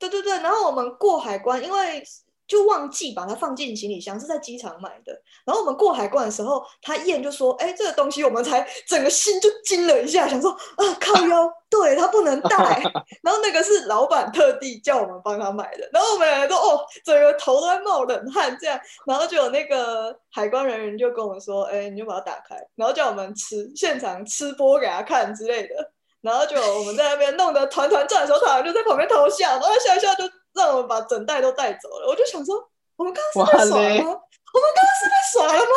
[0.00, 2.02] 对对对，然后我们过海关，因为。
[2.48, 5.12] 就忘记把它放进行李箱，是在机场买的。
[5.44, 12.82] 然后我们过海关的时候，他验就说：“哎，这个东西我们才整个心就惊了一下，想说啊，靠腰， 对他不能带。”
[13.22, 15.88] 然后那个是老板特地叫我们帮他买的。
[15.92, 18.80] 然后我们两个都哦，整个头都在冒冷汗，这样。
[19.06, 25.92] 然后就有那个海关人员就跟我们说：“哎，你就把它打开，然后叫我们吃，现场吃播给他看之类的。”
[26.22, 30.24] 然后就我们在那边弄得团团转的时候，他好像就在旁边偷笑，然后笑一笑就。
[30.58, 34.20] 让我们把整袋都带走了，我就想说，我们刚刚是被耍了吗？
[34.50, 35.70] 我们刚刚是被耍了吗？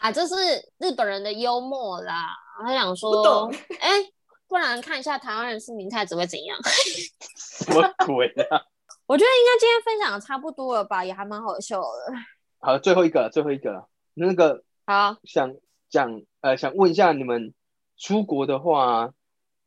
[0.00, 0.34] 啊，这是
[0.78, 2.28] 日本人的幽默啦。
[2.60, 4.04] 他想说，不懂，哎，
[4.48, 6.58] 不然看一下台湾人是明太子会怎样？
[7.36, 8.60] 什么鬼啊？
[9.06, 12.12] 我觉得应该今天分享的差不多了吧，也还蛮好笑的。
[12.60, 15.54] 好，最后一个，最后一个，那个好，想
[15.88, 17.54] 讲呃，想问一下你们
[17.96, 19.12] 出国的话，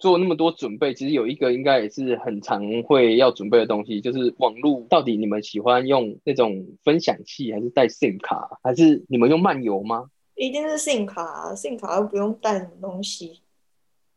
[0.02, 4.84] 做那么多准备，其实有一个应该也是很常会要准备的东西，就是网络。
[4.90, 10.10] 到底你们喜欢用那种分享器，还是带 SIM 卡，还是你们用漫游吗？
[10.36, 13.42] 一定是 SIM 卡，SIM 卡又不用带什么东西，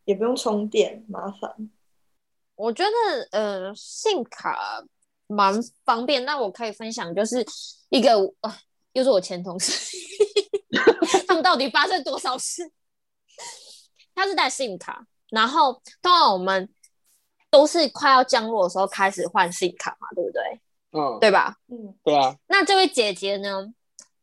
[0.07, 1.71] 也不用充电，麻烦。
[2.57, 4.57] 我觉得呃，SIM 卡
[5.27, 5.55] 蛮
[5.85, 6.25] 方便。
[6.25, 7.45] 那我可以分享，就是
[7.91, 8.51] 一个呃，
[8.95, 9.99] 又是我前同事，
[11.29, 12.63] 他们到底发生多少事？
[14.15, 15.07] 他是带 SIM 卡。
[15.35, 16.69] 然后，通常我们
[17.51, 20.61] 都是快要降落的时候开始换 SIM 卡嘛，对不对？
[20.93, 21.57] 嗯，对吧？
[21.69, 22.35] 嗯，对啊。
[22.47, 23.73] 那这位姐姐呢？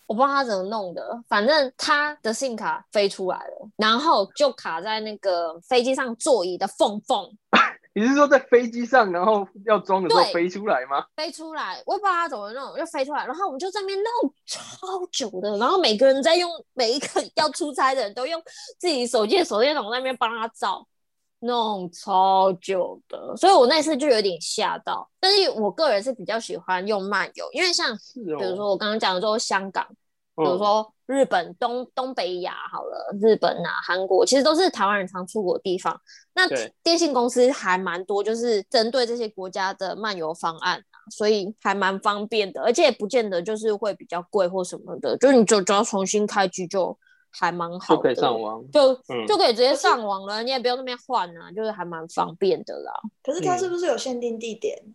[0.07, 7.29] 我不知道她怎么弄的，反正她的 SIM 卡飞出来了，然后就卡在那个飞机上座椅的缝缝。
[7.93, 11.05] 你是说在飞机上，然后要装的时候飞出来吗？
[11.15, 14.59] 飞出来，我也不知道她怎么弄，就飞出来，然后我们就在那边弄超
[15.13, 18.41] 久的，然后每个人在用，每一个要出差的人都用
[18.79, 20.85] 自己手机的手电筒在那边帮她照。
[21.41, 25.09] 弄超久的，所以我那次就有点吓到。
[25.19, 29.85] 但是我个人是比较喜欢用漫游，因为像比如说我刚刚讲的，说香港，
[30.35, 35.99] 比如说日本、东东北亚好了，日本啊、韩国，其实都是台湾人常出国的地方。
[36.33, 36.47] 那
[36.83, 46.95] 电信公司还蛮多，就是针对这些国家的漫游方案啊，所以还蛮方便的，而且也不见得就是会比较贵或什么的，就是你就只要重新开机就。
[47.31, 52.91] 还蛮好的，就可以上网，就、嗯、就可以直接上网了，你也不用那边换啊，就是还蛮方便的啦。
[53.23, 54.77] 可是它是不是有限定地点？
[54.85, 54.93] 嗯、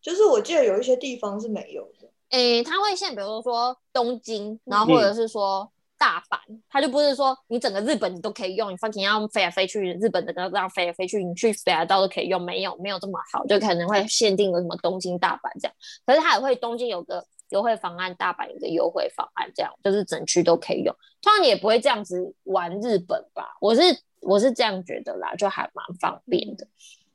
[0.00, 2.08] 就是我记得有一些地方是没有的。
[2.30, 15.74] 诶、欸，它会限，比如说东京，然后或者是说大阪，嗯、它就不是说你整个日本你都可以用，你反正要飞来飞去，日本的都这样飞来飞去，你去北海道都可以用，没有没有这么好，就可能会限定个什么东京、大阪这样。
[16.04, 17.24] 可是它也会东京有个。
[17.50, 20.94] 优惠方案，大阪有个优惠方案，这样就是整区都可以用。
[21.22, 23.56] 通常也不会这样子玩日本吧？
[23.60, 23.82] 我是
[24.20, 26.64] 我是这样觉得啦，就还蛮方便的。
[26.64, 26.68] 嗯、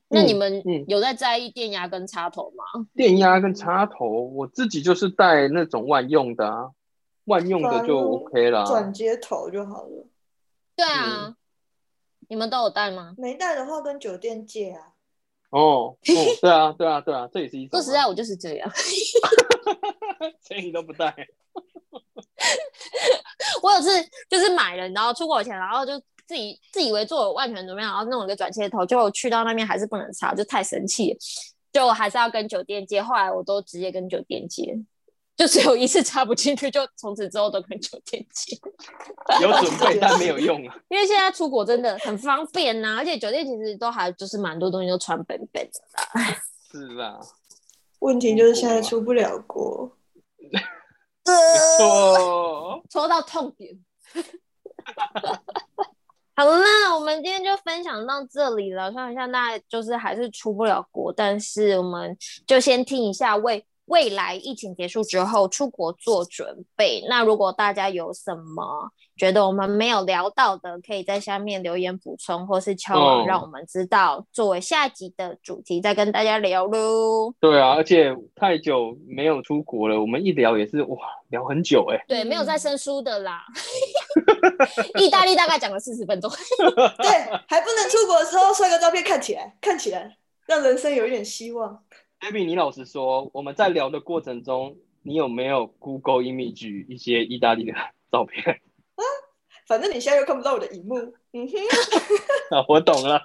[0.10, 2.64] 那你们有在在意电压跟插头吗？
[2.96, 6.72] 电压跟插头，我自己就是带那种万用的啊，
[7.26, 10.08] 万用的就 OK 了，转接头就好了。
[10.76, 11.36] 对啊，嗯、
[12.30, 13.16] 你们都有带吗？
[13.18, 14.91] 没带的话，跟酒店借啊。
[15.52, 15.98] 哦， 哦，
[16.42, 17.80] 对啊，对啊，对啊，这也是一种。
[17.80, 18.70] 说实在，我就是这样。
[20.42, 21.14] 所以你都不带。
[23.62, 23.90] 我有次
[24.30, 31.16] 就是买了，然后出国前，然后就自己自以为做了万全准备，然后弄了个转接头，就去到那边还是不能插，就太生气，
[31.72, 33.02] 就还是要跟酒店接。
[33.02, 34.76] 后来我都直接跟酒店借，
[35.42, 38.56] 就只有一次插不进去，就从此之后都跟酒店借。
[39.42, 46.22] 有准备但没有用啊，因为现在出国真的很方便呐、啊，而且酒店其实都还就是蛮多东西都传本本的啦。
[46.72, 47.20] 是啊，
[48.02, 49.92] 问题就是现在出不了国。
[51.80, 53.76] 错，戳到痛点。
[56.36, 56.56] 好了，
[56.94, 58.92] 我们今天就分享到这里了。
[58.92, 62.16] 算一下，那就是还是出不了国，但是我们
[62.46, 67.04] 就先听一下为未来疫情结束之后出国做准备。
[67.10, 77.34] 那如果大家有什么觉得我们没有聊到的，可以在下面留言补充，或是敲碗让我们知道，哦、作为下集的主题再跟大家聊喽。
[77.42, 80.98] 对啊，而且太久没有出国了，我们一聊也是哇，
[81.30, 82.02] 聊很久哎。
[82.08, 83.44] 对，没有再生疏的啦。
[84.98, 86.32] 意大利大概讲了四十分钟。
[86.98, 87.10] 对，
[87.48, 90.16] 还不能出国的时候，帅哥照片看起来，看起来
[90.48, 91.84] 让人生有一点希望。
[92.22, 97.74] Abby，你老实说，我们在聊的过程中，你有没有 Google Image 一些意大利的
[98.12, 98.44] 照片？
[98.96, 99.02] 啊，
[99.68, 100.96] 反正你现在又看不到我的荧幕。
[101.34, 101.58] 嗯哼，
[102.56, 103.22] 啊，我懂了。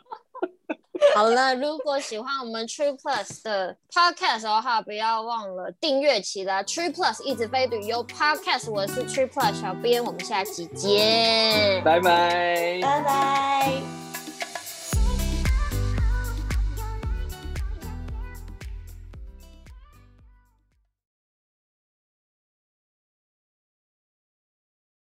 [1.14, 6.64] 好了，如果喜欢我们 Trip Plus 的 Podcast 的话，不要忘了订阅起来。
[6.64, 14.05] Trip Plus 一直飞旅游 Podcast，我是 Trip Plus 小编，我们下期见，拜拜，拜拜。